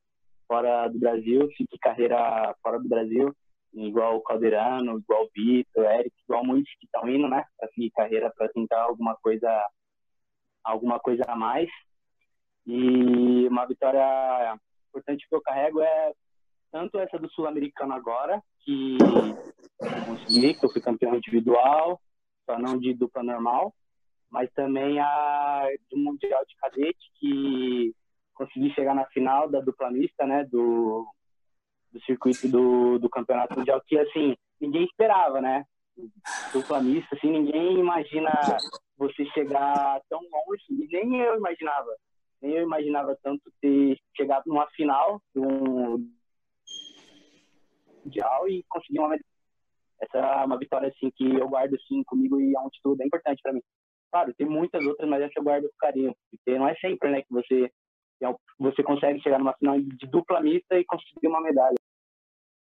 [0.46, 3.34] fora do Brasil, seguir carreira fora do Brasil,
[3.72, 7.44] igual Calderano, igual Vitor, Eric, igual muitos que estão indo, né?
[7.58, 9.66] Para seguir carreira, para tentar alguma coisa,
[10.64, 11.68] alguma coisa a mais.
[12.66, 14.58] E uma vitória
[14.88, 16.12] importante que eu carrego é
[16.70, 18.98] tanto essa do Sul-Americano agora, que
[20.06, 22.00] consegui, que eu fui campeão individual,
[22.44, 23.74] só não de dupla normal,
[24.30, 27.94] mas também a do Mundial de Cadete, que
[28.34, 31.06] consegui chegar na final da dupla mista, né, do,
[31.92, 35.64] do circuito do, do Campeonato Mundial, que, assim, ninguém esperava, né?
[36.52, 38.30] Dupla mista, assim, ninguém imagina
[38.96, 41.94] você chegar tão longe, e nem eu imaginava.
[42.40, 46.00] Nem eu imaginava tanto ter chegado numa final do
[48.04, 49.16] Mundial e conseguir uma.
[50.00, 53.08] Essa é uma vitória, assim, que eu guardo, assim, comigo e é um título bem
[53.08, 53.62] importante para mim.
[54.10, 56.14] Claro, tem muitas outras, mas essa eu guardo com carinho.
[56.30, 57.70] Porque não é sempre, né, que você
[58.58, 61.76] você consegue chegar numa final de dupla mista e conseguir uma medalha.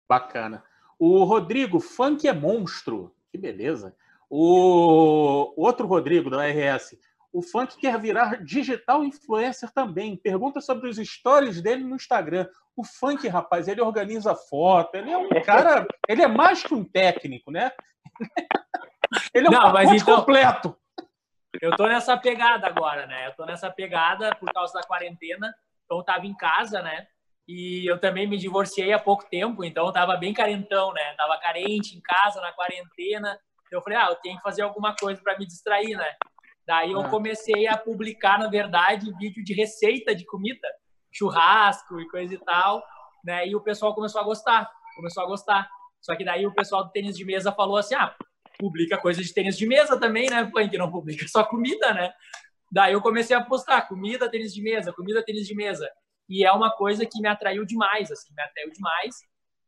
[0.08, 0.64] Bacana.
[1.00, 3.14] O Rodrigo, funk é monstro.
[3.32, 3.96] Que beleza.
[4.30, 6.98] O outro Rodrigo, da RS.
[7.32, 10.16] O funk quer virar digital influencer também.
[10.16, 12.48] Pergunta sobre os stories dele no Instagram.
[12.76, 15.86] O funk, rapaz, ele organiza foto, ele é um cara.
[16.08, 17.72] ele é mais que um técnico, né?
[19.34, 20.76] Ele é um Não, mas então, completo.
[21.62, 23.28] Eu tô nessa pegada agora, né?
[23.28, 25.54] Eu tô nessa pegada por causa da quarentena.
[25.86, 27.08] Então eu tava em casa, né?
[27.48, 31.14] E eu também me divorciei há pouco tempo, então eu tava bem carentão, né?
[31.16, 33.40] Tava carente em casa, na quarentena.
[33.72, 36.16] Eu falei, ah, eu tenho que fazer alguma coisa para me distrair, né?
[36.66, 37.10] Daí eu ah.
[37.10, 40.68] comecei a publicar, na verdade, vídeo de receita de comida,
[41.12, 42.84] churrasco e coisa e tal,
[43.24, 43.48] né?
[43.48, 45.70] E o pessoal começou a gostar, começou a gostar.
[46.02, 48.16] Só que daí o pessoal do tênis de mesa falou assim: ah,
[48.58, 50.50] publica coisa de tênis de mesa também, né?
[50.70, 52.14] que não publica só comida, né?
[52.72, 55.90] Daí eu comecei a postar comida, tênis de mesa, comida, tênis de mesa.
[56.28, 59.16] E é uma coisa que me atraiu demais, assim, me atraiu demais.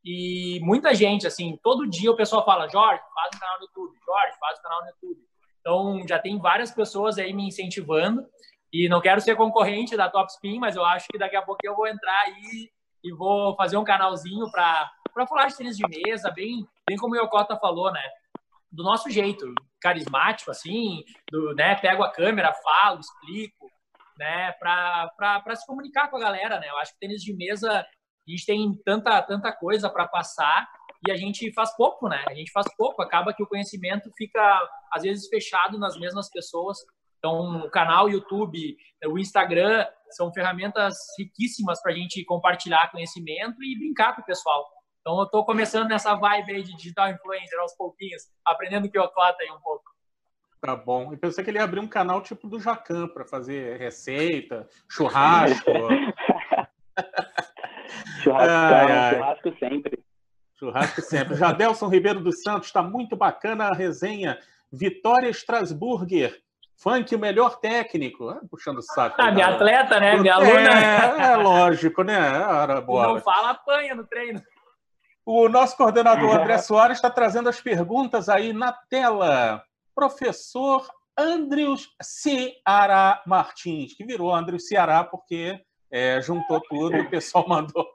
[0.04, 3.98] E muita gente, assim, todo dia o pessoal fala, Jorge, faz um canal no YouTube,
[4.06, 5.28] Jorge, faz um canal no YouTube.
[5.60, 8.26] Então, já tem várias pessoas aí me incentivando.
[8.72, 11.60] E não quero ser concorrente da Top Spin, mas eu acho que daqui a pouco
[11.64, 12.70] eu vou entrar aí
[13.04, 14.92] e vou fazer um canalzinho para
[15.28, 18.04] falar de tênis de mesa, bem, bem como o Yokota falou, né?
[18.72, 19.46] Do nosso jeito,
[19.82, 23.70] carismático, assim, do, né, pego a câmera, falo, explico,
[24.18, 26.70] né, para se comunicar com a galera, né?
[26.70, 27.86] Eu acho que tênis de mesa, a
[28.32, 30.68] gente tem tanta, tanta coisa para passar
[31.08, 32.24] e a gente faz pouco, né?
[32.28, 36.78] A gente faz pouco, acaba que o conhecimento fica, às vezes, fechado nas mesmas pessoas.
[37.20, 43.78] Então, o canal, YouTube, o Instagram são ferramentas riquíssimas para a gente compartilhar conhecimento e
[43.78, 44.66] brincar com o pessoal.
[45.08, 49.08] Então eu estou começando nessa vibe aí de digital influencer aos pouquinhos, aprendendo que eu
[49.08, 49.86] clato aí um pouco.
[50.60, 51.14] Tá bom.
[51.14, 55.72] Eu pensei que ele ia abrir um canal tipo do Jacan para fazer receita, churrasco.
[58.22, 59.16] churrasco, ai, ai.
[59.16, 60.04] churrasco sempre.
[60.60, 61.36] Churrasco sempre.
[61.36, 64.38] Jadelson Ribeiro dos Santos, está muito bacana a resenha.
[64.70, 66.38] Vitória Strasburger.
[66.76, 68.28] Funk, o melhor técnico.
[68.28, 69.16] Ah, puxando o saco.
[69.20, 70.18] Ah, minha atleta, né?
[70.18, 70.70] Minha aluna.
[70.70, 72.46] É, é lógico, né?
[72.46, 73.08] Ora, boa.
[73.08, 74.44] Não fala apanha no treino.
[75.30, 79.62] O nosso coordenador André Soares está trazendo as perguntas aí na tela.
[79.94, 85.62] Professor Andrews Ceará Martins, que virou Andrews Ceará porque
[85.92, 87.86] é, juntou tudo e o pessoal mandou.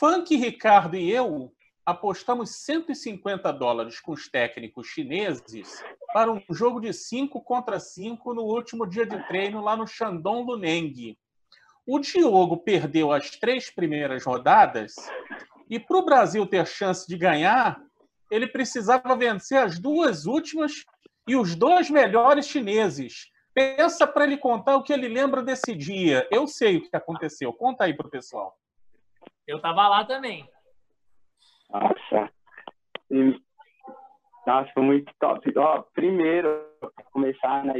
[0.00, 1.52] Funk, Ricardo e eu
[1.86, 5.80] apostamos 150 dólares com os técnicos chineses
[6.12, 10.44] para um jogo de 5 contra 5 no último dia de treino lá no Shandong
[10.44, 11.16] Luneng.
[11.86, 14.94] O Diogo perdeu as três primeiras rodadas
[15.72, 17.80] e para o Brasil ter chance de ganhar,
[18.30, 20.84] ele precisava vencer as duas últimas
[21.26, 23.30] e os dois melhores chineses.
[23.54, 26.28] Pensa para ele contar o que ele lembra desse dia.
[26.30, 27.54] Eu sei o que aconteceu.
[27.54, 28.54] Conta aí para o pessoal.
[29.46, 30.46] Eu estava lá também.
[31.70, 32.30] Nossa.
[34.46, 35.58] Nossa, foi muito top.
[35.58, 37.72] Ó, primeiro, para começar, né?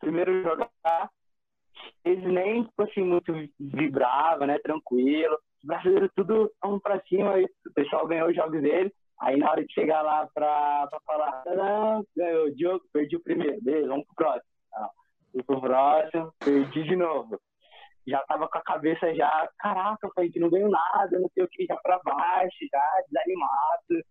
[0.00, 0.68] Primeiro jogar
[2.04, 4.58] eles nem, tipo assim, muito vibrava, né?
[4.58, 5.38] Tranquilo.
[5.64, 8.92] Os brasileiros tudo vamos pra cima, o pessoal ganhou os jogos dele.
[9.18, 13.22] Aí na hora de chegar lá pra, pra falar, não, ganhou o Diogo, perdi o
[13.22, 14.50] primeiro, beleza, vamos pro próximo.
[14.72, 14.90] Não,
[15.32, 17.40] fui pro próximo, perdi de novo.
[18.06, 21.48] Já tava com a cabeça já, caraca, falei que não ganho nada, não sei o
[21.48, 24.04] que, já pra baixo, já desanimado.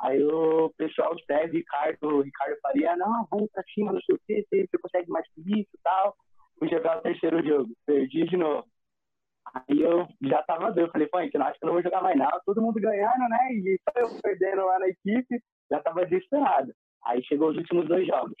[0.00, 4.46] Aí o pessoal Té, Ricardo, Ricardo Faria, não, vamos pra cima, não sei o que,
[4.50, 6.14] você consegue mais que isso e tal
[6.58, 8.66] fui jogar o terceiro jogo, perdi de novo.
[9.54, 12.16] Aí eu já tava doido, falei, pô, então acho que eu não vou jogar mais
[12.16, 13.52] nada, todo mundo ganhando, né?
[13.52, 15.40] E só eu perdendo lá na equipe,
[15.70, 16.72] já tava desesperado.
[17.04, 18.36] Aí chegou os últimos dois jogos.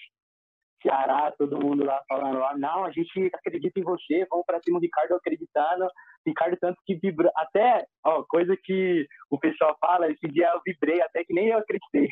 [0.82, 4.78] Ceará, todo mundo lá falando lá, não, a gente acredita em você, vamos para cima,
[4.78, 5.88] o Ricardo acreditando.
[6.26, 11.00] Ricardo tanto que vibrou, até, ó, coisa que o pessoal fala, esse dia eu vibrei
[11.00, 12.08] até que nem eu acreditei.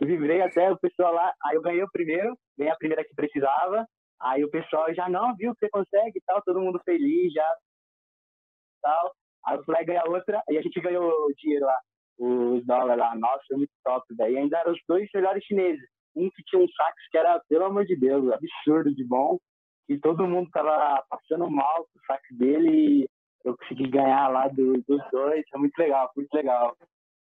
[0.00, 3.14] Eu vibrei até o pessoal lá, aí eu ganhei o primeiro, ganhei a primeira que
[3.14, 3.86] precisava,
[4.20, 7.46] aí o pessoal já, não, viu você consegue e tal, todo mundo feliz já,
[8.82, 9.12] tal.
[9.46, 11.78] Aí eu falei, ganhar outra, aí a gente ganhou dinheiro lá,
[12.18, 16.30] os dólares lá, nossa, foi muito top, daí ainda eram os dois melhores chineses um
[16.30, 19.38] que tinha um sax que era, pelo amor de Deus, absurdo de bom.
[19.88, 23.08] E todo mundo tava passando mal com o sax dele e
[23.44, 25.44] eu consegui ganhar lá do, dos dois.
[25.52, 26.76] É muito legal, muito legal.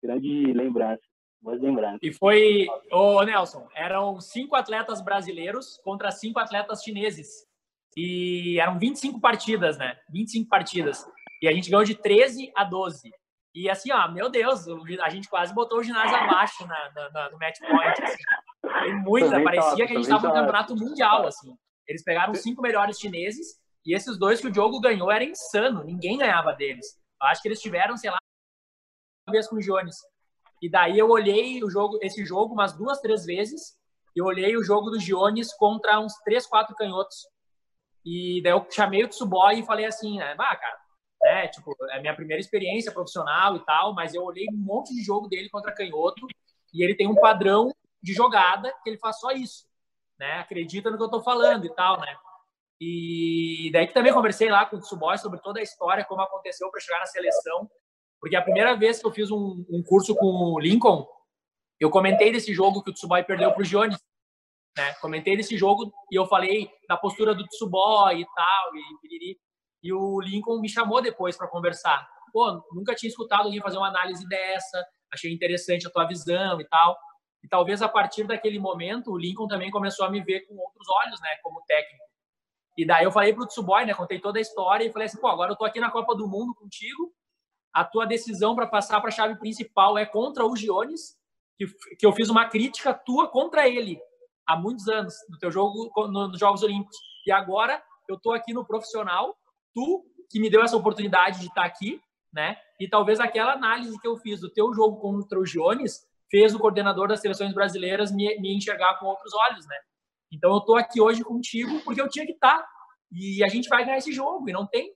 [0.03, 1.01] Grande lembrança.
[1.41, 1.99] Boas lembranças.
[2.03, 7.47] E foi, ô Nelson, eram cinco atletas brasileiros contra cinco atletas chineses.
[7.95, 9.97] E eram 25 partidas, né?
[10.11, 11.09] 25 partidas.
[11.41, 13.11] E a gente ganhou de 13 a 12.
[13.55, 14.65] E assim, ó, meu Deus,
[15.01, 18.03] a gente quase botou o ginásio abaixo na, na, na no match point.
[18.03, 18.23] Assim.
[18.61, 21.53] Foi muita, parecia que a gente estava no campeonato mundial, assim.
[21.87, 26.17] Eles pegaram cinco melhores chineses e esses dois que o Diogo ganhou era insano, ninguém
[26.17, 26.85] ganhava deles.
[27.21, 28.17] Eu acho que eles tiveram, sei lá,
[29.27, 29.95] uma vez com o Jones.
[30.61, 33.77] E daí eu olhei o jogo, esse jogo umas duas, três vezes.
[34.15, 37.17] Eu olhei o jogo do Giones contra uns três, quatro canhotos.
[38.05, 40.77] E daí eu chamei o Tsuboy e falei assim, né, bah, cara,
[41.29, 45.03] né, tipo, é minha primeira experiência profissional e tal, mas eu olhei um monte de
[45.03, 46.25] jogo dele contra canhoto
[46.73, 47.71] e ele tem um padrão
[48.01, 49.67] de jogada que ele faz só isso,
[50.17, 50.39] né?
[50.39, 52.17] Acredita no que eu estou falando e tal, né?
[52.81, 56.71] E daí que também conversei lá com o Tsuboy sobre toda a história, como aconteceu
[56.71, 57.69] para chegar na seleção,
[58.19, 61.07] porque a primeira vez que eu fiz um, um, curso com o Lincoln,
[61.79, 63.99] eu comentei desse jogo que o Tsuboy perdeu para o Jones,
[64.75, 64.93] né?
[64.95, 69.37] Comentei desse jogo e eu falei da postura do Tsuboy e tal, e
[69.81, 72.07] E o Lincoln me chamou depois para conversar.
[72.31, 76.67] Pô, nunca tinha escutado alguém fazer uma análise dessa, achei interessante a tua visão e
[76.67, 76.97] tal.
[77.43, 80.87] E talvez a partir daquele momento o Lincoln também começou a me ver com outros
[81.05, 82.03] olhos, né, como técnico.
[82.77, 85.27] E daí eu falei pro Tsuboy, né, contei toda a história e falei assim, pô,
[85.27, 87.13] agora eu tô aqui na Copa do Mundo contigo.
[87.73, 91.17] A tua decisão para passar para a chave principal é contra o Giones,
[91.57, 91.67] que,
[91.97, 93.99] que eu fiz uma crítica tua contra ele
[94.47, 96.97] há muitos anos no teu jogo nos Jogos Olímpicos.
[97.25, 99.37] E agora eu tô aqui no profissional,
[99.79, 102.01] tu que me deu essa oportunidade de estar aqui,
[102.33, 102.57] né?
[102.79, 106.59] E talvez aquela análise que eu fiz do teu jogo contra o Giones fez o
[106.59, 109.75] coordenador das seleções brasileiras me, me enxergar com outros olhos, né?
[110.31, 112.63] Então eu tô aqui hoje contigo porque eu tinha que estar.
[113.11, 114.93] E a gente vai ganhar esse jogo e não tem.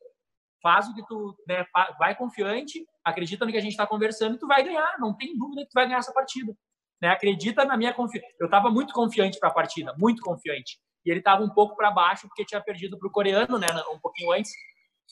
[0.61, 1.65] Faz o que tu, né,
[1.97, 4.95] vai confiante, acredita no que a gente está conversando e tu vai ganhar.
[4.99, 6.55] Não tem dúvida que tu vai ganhar essa partida.
[7.01, 7.09] Né?
[7.09, 8.27] Acredita na minha confiança.
[8.39, 10.77] Eu estava muito confiante para a partida, muito confiante.
[11.05, 13.99] E ele estava um pouco para baixo porque tinha perdido para o coreano, né, um
[13.99, 14.51] pouquinho antes.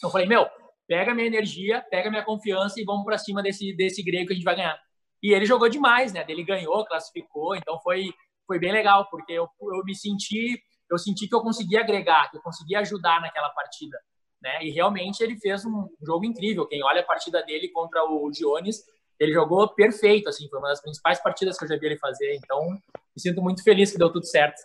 [0.01, 0.47] Então eu falei, meu,
[0.87, 4.35] pega minha energia, pega minha confiança e vamos para cima desse desse grego que a
[4.35, 4.75] gente vai ganhar.
[5.21, 6.25] E ele jogou demais, né?
[6.27, 8.11] Ele ganhou, classificou, então foi,
[8.47, 12.37] foi bem legal, porque eu, eu me senti, eu senti que eu conseguia agregar, que
[12.37, 13.95] eu conseguia ajudar naquela partida,
[14.41, 14.63] né?
[14.63, 16.65] E realmente ele fez um jogo incrível.
[16.65, 18.83] Quem olha a partida dele contra o Dionis,
[19.19, 22.33] ele jogou perfeito, assim, foi uma das principais partidas que eu já vi ele fazer.
[22.37, 24.59] Então, me sinto muito feliz que deu tudo certo.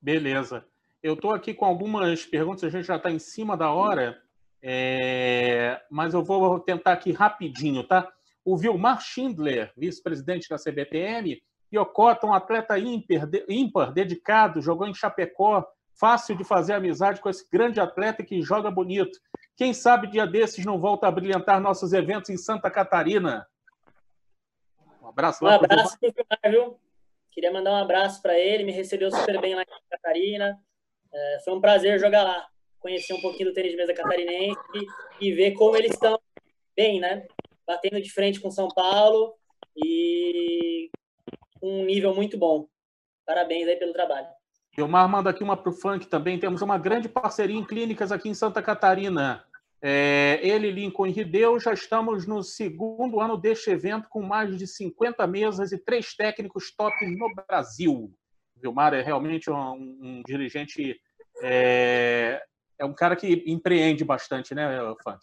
[0.00, 0.66] Beleza.
[1.04, 4.20] Eu estou aqui com algumas perguntas, a gente já está em cima da hora,
[4.60, 5.80] é...
[5.88, 8.10] mas eu vou tentar aqui rapidinho, tá?
[8.44, 11.42] o Vilmar Schindler, vice-presidente da CBTM,
[11.72, 17.30] e Ocota, um atleta ímpar, ímpar, dedicado, jogou em Chapecó, fácil de fazer amizade com
[17.30, 19.18] esse grande atleta que joga bonito.
[19.56, 23.46] Quem sabe dia desses não volta a brilhantar nossos eventos em Santa Catarina.
[25.02, 25.52] Um abraço lá.
[25.52, 26.80] Um abraço para o Vilmar, viu?
[27.30, 30.60] Queria mandar um abraço para ele, me recebeu super bem lá em Santa Catarina.
[31.14, 32.46] É, foi um prazer jogar lá,
[32.80, 34.60] conhecer um pouquinho do tênis de mesa catarinense
[35.20, 36.18] e, e ver como eles estão
[36.76, 37.24] bem, né?
[37.66, 39.34] batendo de frente com São Paulo
[39.76, 40.90] e
[41.62, 42.66] um nível muito bom.
[43.26, 44.26] Parabéns aí pelo trabalho.
[44.88, 46.38] Mar manda aqui uma para o funk também.
[46.38, 49.44] Temos uma grande parceria em clínicas aqui em Santa Catarina.
[49.80, 54.66] É, ele, Lincoln e Rideu, já estamos no segundo ano deste evento com mais de
[54.66, 58.12] 50 mesas e três técnicos top no Brasil.
[58.56, 60.98] Vilmar é realmente um, um dirigente,
[61.42, 62.42] é,
[62.78, 65.18] é, um cara que empreende bastante, né, Funk?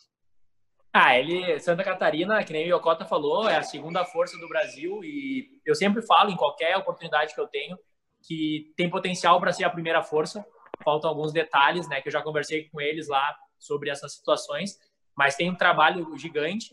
[0.94, 5.02] Ah, ele, Santa Catarina, que nem o Yokota falou, é a segunda força do Brasil
[5.04, 7.78] e eu sempre falo em qualquer oportunidade que eu tenho
[8.24, 10.46] que tem potencial para ser a primeira força.
[10.84, 14.78] Faltam alguns detalhes, né, que eu já conversei com eles lá sobre essas situações,
[15.16, 16.70] mas tem um trabalho gigante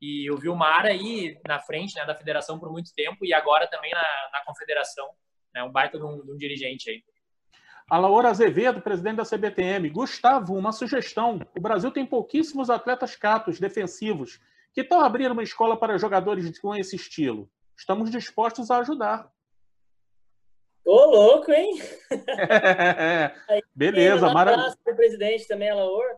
[0.00, 3.92] e o Vilmar aí na frente, né, da federação por muito tempo e agora também
[3.92, 5.08] na, na confederação,
[5.54, 7.02] né, um baita de um, de um dirigente aí.
[7.92, 9.90] A Laura Azevedo, presidente da CBTM.
[9.90, 11.38] Gustavo, uma sugestão.
[11.54, 14.40] O Brasil tem pouquíssimos atletas catos defensivos.
[14.72, 17.50] Que tal abrir uma escola para jogadores com esse estilo?
[17.76, 19.30] Estamos dispostos a ajudar.
[20.86, 21.82] Ô, louco, hein?
[23.76, 24.74] Beleza, um maravilha.
[24.82, 26.16] para o presidente também, Alaor.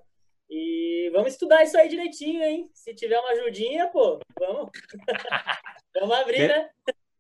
[0.49, 2.71] E vamos estudar isso aí direitinho, hein?
[2.73, 4.71] Se tiver uma ajudinha, pô, vamos.
[5.99, 6.71] vamos abrir, né?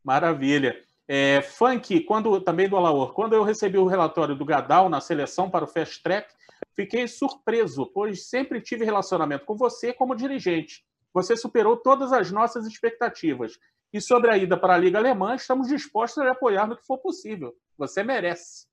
[0.05, 0.81] Maravilha.
[1.07, 5.51] É, Funk, quando também do Alaor, quando eu recebi o relatório do Gadal na seleção
[5.51, 6.33] para o Fast Track,
[6.75, 10.85] fiquei surpreso, pois sempre tive relacionamento com você como dirigente.
[11.13, 13.59] Você superou todas as nossas expectativas.
[13.93, 16.85] E sobre a ida para a Liga Alemã, estamos dispostos a lhe apoiar no que
[16.85, 17.55] for possível.
[17.79, 18.67] Você merece.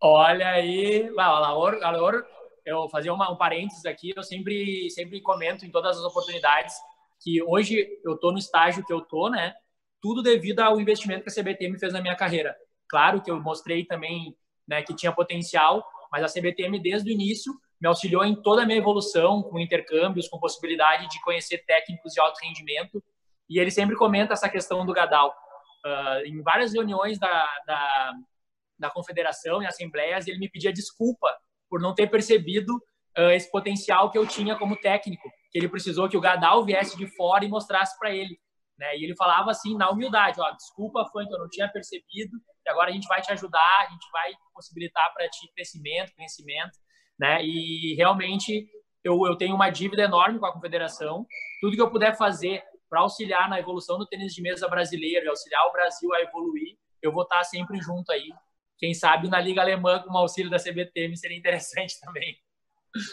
[0.00, 2.24] Olha aí, Alaor, Alaor
[2.68, 6.74] eu fazer uma, um parênteses aqui, eu sempre, sempre comento em todas as oportunidades
[7.20, 9.54] que hoje eu estou no estágio que eu estou, né?
[10.00, 12.56] Tudo devido ao investimento que a CBTM fez na minha carreira.
[12.88, 14.36] Claro que eu mostrei também
[14.66, 18.66] né, que tinha potencial, mas a CBTM desde o início me auxiliou em toda a
[18.66, 23.02] minha evolução, com intercâmbios, com possibilidade de conhecer técnicos de alto rendimento.
[23.48, 25.34] E ele sempre comenta essa questão do Gadal.
[25.84, 28.12] Uh, em várias reuniões da, da,
[28.78, 31.28] da confederação e assembleias, ele me pedia desculpa
[31.70, 32.74] por não ter percebido
[33.16, 36.96] uh, esse potencial que eu tinha como técnico, que ele precisou que o Gadal viesse
[36.96, 38.38] de fora e mostrasse para ele.
[38.78, 38.96] Né?
[38.96, 42.90] E ele falava assim, na humildade, ó, desculpa, Funk, eu não tinha percebido, e agora
[42.90, 46.78] a gente vai te ajudar, a gente vai possibilitar para ti crescimento, conhecimento,
[47.18, 47.44] né?
[47.44, 48.68] E realmente
[49.02, 51.26] eu, eu tenho uma dívida enorme com a confederação.
[51.60, 55.28] Tudo que eu puder fazer para auxiliar na evolução do tênis de mesa brasileiro e
[55.28, 58.30] auxiliar o Brasil a evoluir, eu vou estar sempre junto aí
[58.78, 62.36] quem sabe na Liga Alemã com o auxílio da CBTM seria interessante também.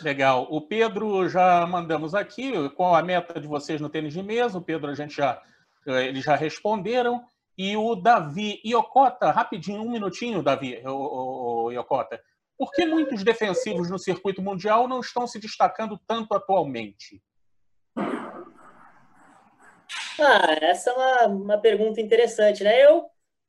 [0.01, 0.47] Legal.
[0.49, 2.69] O Pedro já mandamos aqui.
[2.69, 4.57] Qual a meta de vocês no tênis de mesa?
[4.57, 5.41] O Pedro, a gente já,
[5.85, 7.23] eles já responderam.
[7.57, 12.21] E o Davi Iocota, rapidinho, um minutinho, Davi Iocota.
[12.57, 17.21] Por que muitos defensivos no circuito mundial não estão se destacando tanto atualmente?
[20.19, 22.83] Ah, essa é uma, uma pergunta interessante, né?
[22.85, 23.05] Eu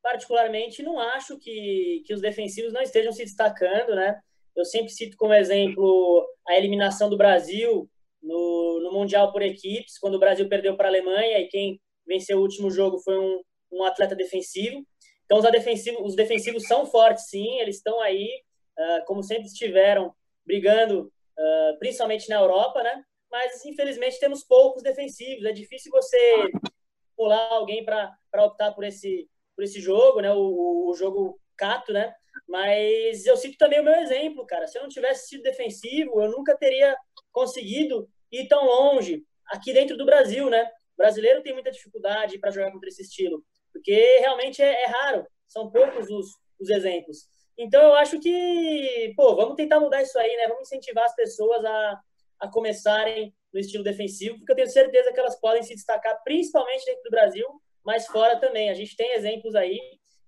[0.07, 4.21] particularmente, não acho que, que os defensivos não estejam se destacando, né?
[4.55, 7.91] Eu sempre cito como exemplo a eliminação do Brasil
[8.23, 12.39] no, no Mundial por equipes, quando o Brasil perdeu para a Alemanha e quem venceu
[12.39, 13.41] o último jogo foi um,
[13.73, 14.87] um atleta defensivo.
[15.25, 18.29] Então, os defensivos, os defensivos são fortes, sim, eles estão aí,
[18.79, 23.03] uh, como sempre estiveram, brigando, uh, principalmente na Europa, né?
[23.31, 25.45] Mas, infelizmente, temos poucos defensivos.
[25.45, 26.51] É difícil você
[27.17, 30.33] pular alguém para optar por esse, por esse jogo, né?
[30.33, 32.15] O, o jogo cato, né?
[32.47, 34.67] Mas eu cito também o meu exemplo, cara.
[34.67, 36.97] Se eu não tivesse sido defensivo, eu nunca teria
[37.33, 40.71] conseguido ir tão longe aqui dentro do Brasil, né?
[40.97, 45.27] O brasileiro tem muita dificuldade para jogar contra esse estilo, porque realmente é, é raro,
[45.47, 46.27] são poucos os,
[46.59, 47.29] os exemplos.
[47.59, 50.49] Então eu acho que, pô, vamos tentar mudar isso aí, né?
[50.49, 52.01] Vamos incentivar as pessoas a,
[52.41, 56.85] a começarem no estilo defensivo, porque eu tenho certeza que elas podem se destacar, principalmente
[56.85, 57.47] dentro do Brasil,
[57.85, 58.69] mas fora também.
[58.69, 59.79] A gente tem exemplos aí,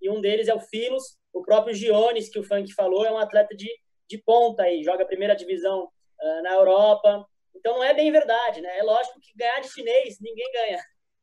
[0.00, 3.18] e um deles é o Filos, o próprio Giones, que o Funk falou, é um
[3.18, 3.68] atleta de,
[4.08, 7.26] de ponta aí, joga a primeira divisão uh, na Europa.
[7.58, 8.78] Então não é bem verdade, né?
[8.78, 10.78] É lógico que ganhar de chinês ninguém ganha,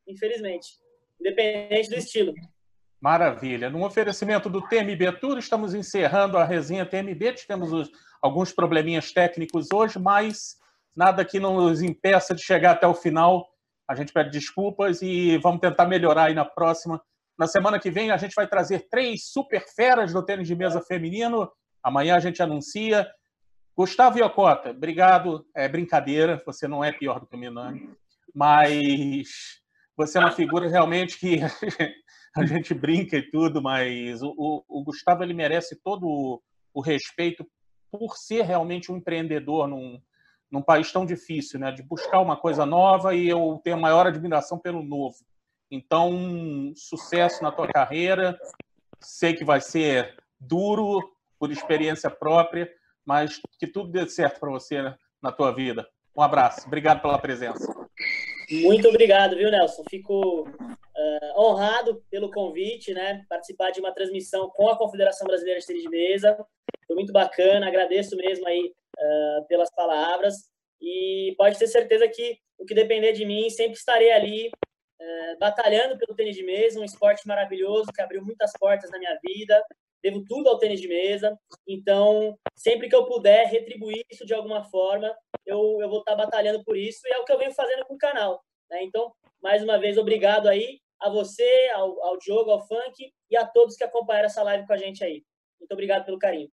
[0.07, 0.67] infelizmente,
[1.19, 2.33] independente do estilo.
[3.01, 3.69] Maravilha.
[3.69, 7.33] No oferecimento do TMB Tour, estamos encerrando a resenha TMB.
[7.33, 7.89] Tivemos os,
[8.21, 10.57] alguns probleminhas técnicos hoje, mas
[10.95, 13.47] nada que nos impeça de chegar até o final
[13.87, 17.01] a gente pede desculpas e vamos tentar melhorar aí na próxima.
[17.37, 20.81] Na semana que vem, a gente vai trazer três super feras do tênis de mesa
[20.81, 21.51] feminino.
[21.83, 23.07] Amanhã a gente anuncia.
[23.75, 25.45] Gustavo Iocota, obrigado.
[25.53, 27.89] É brincadeira, você não é pior do que o Minami,
[28.33, 29.59] mas
[29.97, 31.39] você é uma figura realmente que
[32.35, 36.41] a gente brinca e tudo, mas o, o, Gustavo ele merece todo o,
[36.73, 37.45] o respeito
[37.91, 40.01] por ser realmente um empreendedor num,
[40.49, 41.71] num país tão difícil, né?
[41.71, 45.17] De buscar uma coisa nova e eu tenho a maior admiração pelo novo.
[45.69, 48.37] Então, sucesso na tua carreira.
[49.01, 50.99] Sei que vai ser duro
[51.37, 52.69] por experiência própria,
[53.05, 55.87] mas que tudo dê certo para você na tua vida.
[56.15, 56.65] Um abraço.
[56.67, 57.73] Obrigado pela presença.
[58.49, 59.83] Muito obrigado, viu, Nelson?
[59.89, 63.25] Fico uh, honrado pelo convite, né?
[63.27, 66.37] Participar de uma transmissão com a Confederação Brasileira de Tênis de Mesa.
[66.85, 67.67] Foi muito bacana.
[67.67, 70.35] Agradeço mesmo aí uh, pelas palavras.
[70.81, 75.97] E pode ter certeza que o que depender de mim, sempre estarei ali uh, batalhando
[75.97, 79.61] pelo tênis de mesa, um esporte maravilhoso que abriu muitas portas na minha vida.
[80.05, 81.35] Devo tudo ao tênis de mesa.
[81.67, 85.11] Então, sempre que eu puder retribuir isso de alguma forma,
[85.43, 86.99] eu, eu vou estar batalhando por isso.
[87.07, 88.39] E é o que eu venho fazendo com o canal.
[88.69, 88.83] Né?
[88.83, 93.47] Então, mais uma vez, obrigado aí a você, ao, ao Diogo, ao Funk e a
[93.47, 95.23] todos que acompanharam essa live com a gente aí.
[95.59, 96.51] Muito obrigado pelo carinho.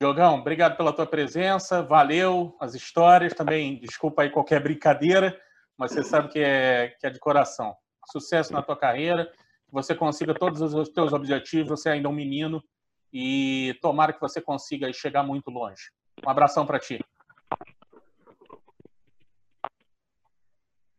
[0.00, 5.36] Diogão, obrigado pela tua presença, valeu as histórias, também desculpa aí qualquer brincadeira,
[5.76, 7.74] mas você sabe que é, que é de coração.
[8.12, 9.32] Sucesso na tua carreira,
[9.74, 12.62] você consiga todos os teus objetivos, você ainda é um menino,
[13.12, 15.90] e tomara que você consiga chegar muito longe.
[16.24, 17.04] Um abração para ti.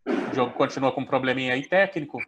[0.06, 2.20] O jogo continua com um probleminha aí técnico,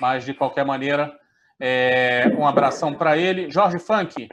[0.00, 1.16] mas de qualquer maneira,
[1.60, 3.48] é, um abração para ele.
[3.48, 4.28] Jorge Funk,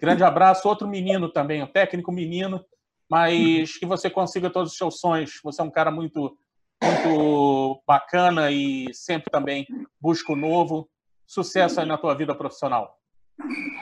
[0.00, 0.68] grande abraço.
[0.68, 2.64] Outro menino também, um técnico menino,
[3.08, 5.38] mas que você consiga todos os seus sonhos.
[5.44, 6.36] Você é um cara muito,
[6.82, 9.64] muito bacana e sempre também
[10.00, 10.90] busca o novo.
[11.26, 12.98] Sucesso aí na tua vida profissional.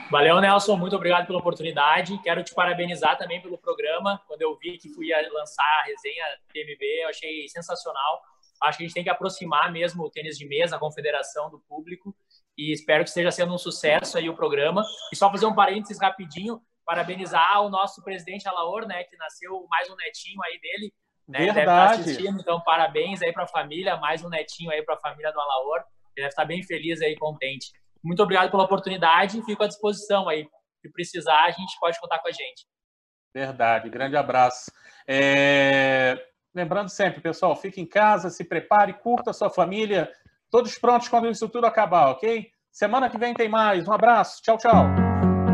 [0.09, 0.75] Valeu, Nelson.
[0.77, 2.19] Muito obrigado pela oportunidade.
[2.23, 4.21] Quero te parabenizar também pelo programa.
[4.27, 8.21] Quando eu vi que fui lançar a resenha TMB, eu achei sensacional.
[8.61, 11.59] Acho que a gente tem que aproximar mesmo o tênis de mesa, a confederação do
[11.67, 12.15] público.
[12.57, 14.83] E espero que esteja sendo um sucesso aí o programa.
[15.11, 19.89] E só fazer um parênteses rapidinho, parabenizar o nosso presidente Alaor, né, que nasceu mais
[19.89, 20.93] um netinho aí dele.
[21.27, 21.55] Né, Verdade.
[21.55, 24.99] Deve estar assistindo, então parabéns aí para a família, mais um netinho aí para a
[24.99, 25.83] família do Alaor.
[26.15, 27.71] Ele deve estar bem feliz aí, contente.
[28.03, 30.47] Muito obrigado pela oportunidade e fico à disposição aí.
[30.81, 32.65] Se precisar, a gente pode contar com a gente.
[33.33, 34.71] Verdade, grande abraço.
[35.07, 36.17] É...
[36.53, 40.11] Lembrando sempre, pessoal, fique em casa, se prepare, curta a sua família.
[40.51, 42.47] Todos prontos quando isso tudo acabar, ok?
[42.71, 43.87] Semana que vem tem mais.
[43.87, 44.41] Um abraço.
[44.43, 44.85] Tchau, tchau.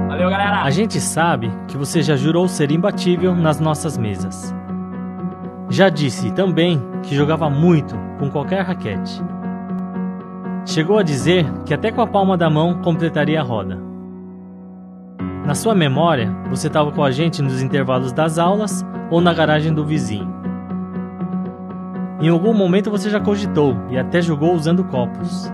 [0.10, 0.64] Valeu, galera.
[0.64, 4.53] A gente sabe que você já jurou ser imbatível nas nossas mesas.
[5.70, 9.22] Já disse também que jogava muito com qualquer raquete.
[10.66, 13.80] Chegou a dizer que até com a palma da mão completaria a roda.
[15.45, 19.74] Na sua memória, você estava com a gente nos intervalos das aulas ou na garagem
[19.74, 20.32] do vizinho.
[22.22, 25.51] Em algum momento você já cogitou e até jogou usando copos.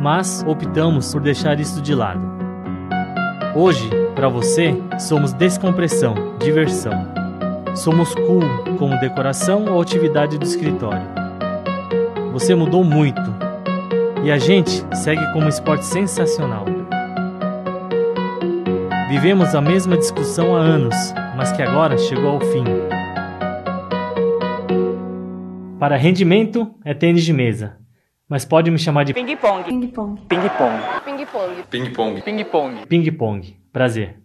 [0.00, 2.20] Mas optamos por deixar isso de lado.
[3.56, 6.92] Hoje, para você, somos descompressão, diversão.
[7.74, 8.42] Somos cool
[8.78, 11.06] como decoração ou atividade do escritório.
[12.32, 13.43] Você mudou muito
[14.24, 16.64] e a gente segue como um esporte sensacional.
[19.10, 20.96] Vivemos a mesma discussão há anos,
[21.36, 22.64] mas que agora chegou ao fim.
[25.78, 27.76] Para rendimento é tênis de mesa,
[28.26, 29.64] mas pode me chamar de ping-pong.
[29.64, 30.20] Ping-pong.
[30.26, 30.80] Ping-pong.
[31.04, 31.62] Ping-pong.
[31.70, 32.22] Ping-pong.
[32.22, 32.86] Ping-pong.
[32.86, 33.56] Ping-pong.
[33.70, 34.23] Prazer.